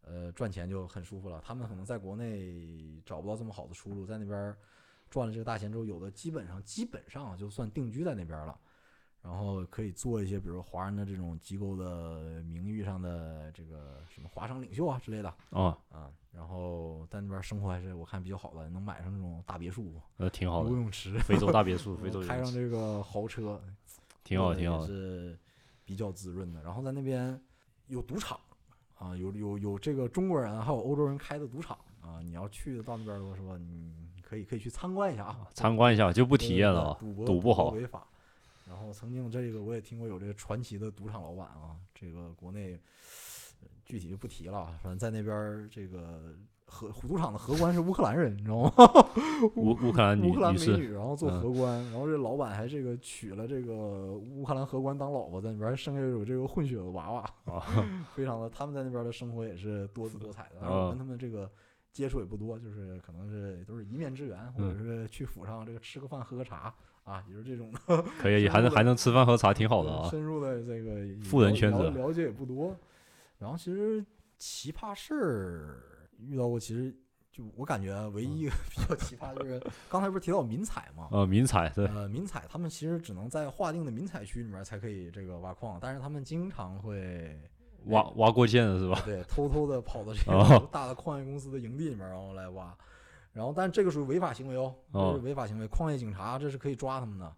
[0.00, 1.42] 呃，赚钱就很舒服了。
[1.44, 4.56] 他们可能在国内找不到这么好的出路，在那边儿
[5.10, 8.58] 赚了这个大钱之后，有的基本上基本上就算定居在那边儿了，
[9.22, 20.76] 然后可以做一些，比如华人的这种机构的名誉上的这个什么华商领袖啊之类的啊，啊，然后在那边生活还是我看比较好的，能买上那种大别墅、呃，挺好的游。
[20.76, 21.16] 泳池。
[21.20, 23.62] 非洲大别墅， 非洲开上这个豪车，
[24.24, 24.84] 挺好，挺好。
[24.84, 25.38] 是
[25.84, 26.60] 比较滋润的。
[26.62, 27.40] 然后在那边
[27.86, 28.38] 有赌场
[28.98, 38.04] 啊，有有有这个中国人还有欧洲人开的赌场啊，你要去到那边的话，你可以可以去参观一下啊，参观一下就不不体验了啊，赌博赌不好违法。
[38.72, 42.72] 然后曾经这个我也听过有这个传奇的赌场老板啊，这个国内
[43.60, 48.72] 呃具体就不提了啊，反正在那边儿这个河赌场的荷官是乌克兰人，你知道吗？
[49.56, 57.60] 乌乌克兰女乌克兰美女，然后做嗯荷官，然后这老板还这个娶了这个乌克兰荷官当老婆，在那边还生下有这个混血的娃娃，啊，
[58.16, 60.60] 非常的他们在那边的生活也是多姿多彩的。
[60.60, 61.50] 啊然后我跟他们这个
[61.92, 66.74] 接触也不多，就是可能是都是一面之缘，或者嗯是去府上这个吃个饭喝个茶
[67.04, 68.02] 啊，也是这种的。
[68.20, 70.08] 可以，还能还能吃饭喝茶，挺好的啊。
[70.08, 72.76] 深入的这个富人圈子了了解也不多。
[73.38, 74.04] 然后其实
[74.38, 76.94] 奇葩事儿遇到过，其实
[77.32, 81.08] 就我感觉啊唯一一个 比较奇葩就是刚才不是提到民采吗？
[81.10, 87.36] 呃，民采对，呃，民采他们其实只能在划定的民采区里面才可以这个挖矿，但是他们经常会
[87.86, 89.02] 挖挖过线的是吧？
[89.04, 92.72] 对偷偷的跑到这哦个大的矿业公司的营地里面，然后来挖。
[93.32, 97.34] 然后，但这个属于违法行为哦，这哦是违法行为，矿业警察这是可以抓他们的。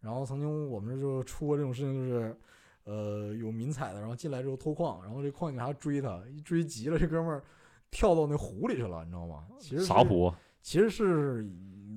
[0.00, 2.36] 然后曾经我们这就出过这种事情，就是
[2.84, 7.42] 呃有民采的，然后进来之后偷矿，然后这矿警察追他，一追急了，这哥们儿
[7.90, 9.46] 跳到那湖里去了，你知道吗？
[9.58, 10.32] 其实啥湖？
[10.62, 11.48] 其实是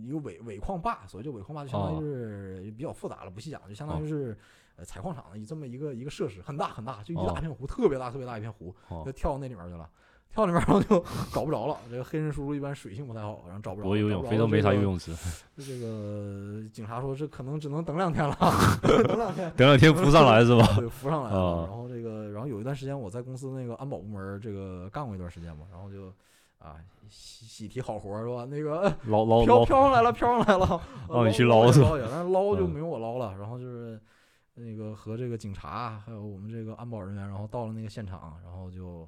[0.03, 4.37] 一个伪伪矿坝，所以这尾矿坝就相当哦于是比较复杂了，不细讲，就相当于是
[4.75, 9.89] 呃采矿场的这么一个一个设施，很大很大，就一哦大片湖，特别大特别大一片湖，哦就跳到那里面去了。
[10.33, 11.03] 跳里面然后就
[11.33, 13.83] 找不着了，这个黑人叔叔一般水性不太好，然后找不着。
[13.83, 15.13] 不会游泳，非洲没啥这个游泳池，
[15.57, 18.35] 这个警察说这可能只能等两天了，
[18.81, 19.51] 等两天。
[19.57, 20.65] 等两天浮上来是吧？
[20.77, 21.39] 对，浮上来了。
[21.39, 26.13] 啊然后这个，然后有一段时间我在公司那个安保部门这个干过一段时间嘛，然后就
[26.59, 26.75] 啊
[27.09, 28.45] 喜喜提好活是吧？
[28.45, 33.35] 那个捞捞飘捞，飘上来了，飘上来了， 让你去捞捞是吧捞一下但是捞就嗯没有我捞了。
[33.39, 33.99] 然后就是
[34.53, 39.07] 那个和这个警察还有我们这个安保人员，然后到了那个现场，然后就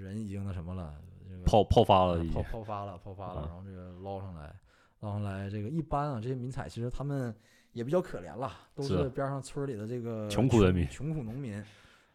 [0.00, 0.94] 人已经那什么了，
[1.28, 2.32] 这个泡泡发啊了已经。
[2.32, 4.54] 泡泡发了，泡发了，啊然后这个捞上来，
[5.00, 7.34] 捞上来，这个一般啊，这些民采其实他们
[7.72, 11.62] 也比较可怜了，都是是边上村儿里的这个穷苦人民穷苦农民。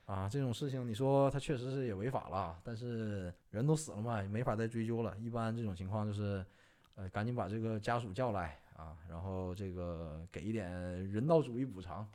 [0.05, 5.15] 啊，这种事情你说他确实是也违法了，但是人都死了嘛，也没法再追究了。
[5.17, 6.45] 一般这种情况就是，
[6.95, 10.69] 呃，赶紧把这个家属叫来啊，然后这个给一点
[11.09, 12.05] 人道主义补偿，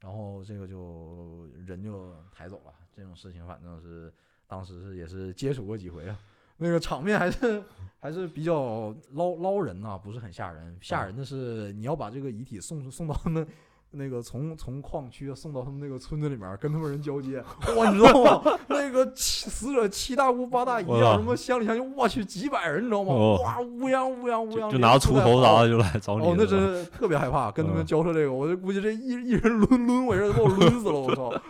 [0.00, 2.72] 然后这个就人就抬走了。
[2.90, 4.10] 这种事情反正是
[4.46, 6.16] 当时是也是接触过几回啊，
[6.58, 7.62] 那个场面还是
[7.98, 10.76] 还是比较捞捞人呐、不是很吓人。
[10.80, 13.46] 吓人的是你要把这个遗体送送到他们
[13.90, 17.42] 那个从从矿区送到他们那个村子里面，跟他们人交接。
[17.76, 18.58] 哇，你知道吗？
[18.68, 23.12] 那个七死者七大姑八大姨啊，什么乡里乡亲，我去几百人，你知道吗？
[23.12, 31.42] 哦哇，乌泱乌泱乌泱，就就拿锄头啥的就来找你哦，那真是特别害怕，跟他们嗯交涉这个，我就估计这一一人抡抡我一下，把我抡死了，我操！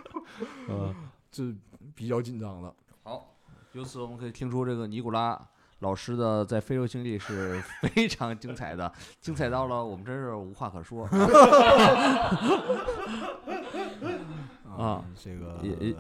[0.69, 0.95] 嗯，
[1.31, 1.43] 这
[1.95, 2.73] 比较紧张的。
[3.77, 5.39] 好，由此我们可以听出这个尼古拉
[5.81, 11.05] 老师的在非洲经历是非常精彩的，精彩到了我们真是无话可说。
[14.79, 15.97] 啊，这个也也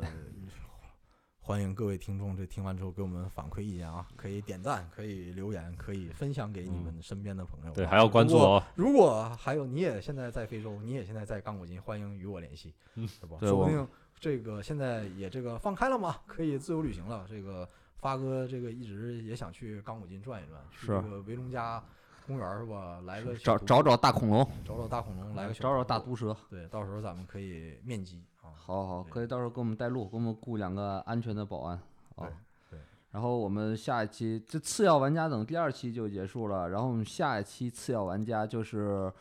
[1.46, 7.72] 欢迎各位听众，这听完之后给我们反馈意见啊，可以点赞，可以留言，可以分享给你们身边的朋友啊。
[7.72, 8.62] 对，还要关注如果哦。
[8.74, 13.36] 如果还有你也现在在非洲，你也现在在刚果金，欢迎与我联系，嗯是吧？
[13.38, 13.88] 说不定
[14.18, 17.24] 这个现在也这个放开了嘛，可以自由旅行了。
[17.28, 17.68] 这个
[18.00, 21.80] 发哥这个一直也想去刚果金转一转，去是这个维隆加
[22.26, 23.00] 公园是吧？
[23.06, 26.36] 来个找找找大恐龙，找找大恐龙，来个找找大毒蛇。
[26.50, 28.54] 对，到时候咱们可以面基啊。
[28.56, 31.76] 好好，可以到时候给我们带路，给我们雇两个安全的保安
[32.16, 32.28] 啊
[32.70, 32.78] 对。
[33.12, 39.12] 然后我们下一期这次要玩家等第二期就结束了，然后我们下一期次要玩家就是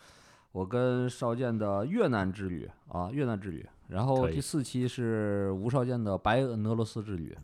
[0.51, 3.67] 我跟少剑的越南之旅啊，越南之旅。
[3.87, 7.37] 然后第四期是吴少剑的白俄罗斯之旅。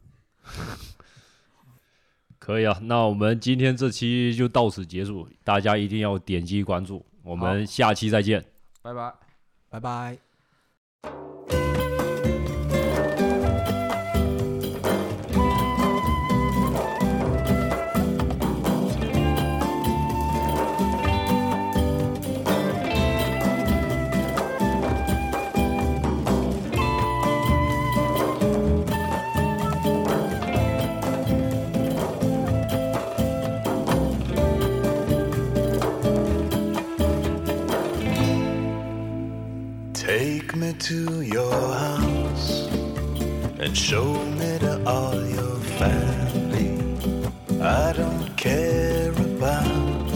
[2.40, 8.44] 可以啊，那我们今天这期就到此结束，大家一定要点击关注，我们下期再见。
[8.82, 9.14] 拜拜。
[9.70, 10.31] 拜拜。
[40.80, 42.68] to your house
[43.60, 46.72] and show me to all your family.
[47.62, 50.10] I don't care about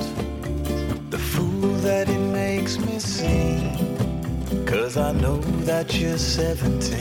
[1.10, 7.00] the fool that it makes me seem, cause I know that you're 17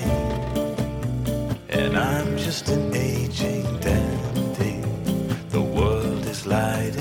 [1.69, 4.81] and I'm just an aging dandy.
[5.51, 6.97] The world is light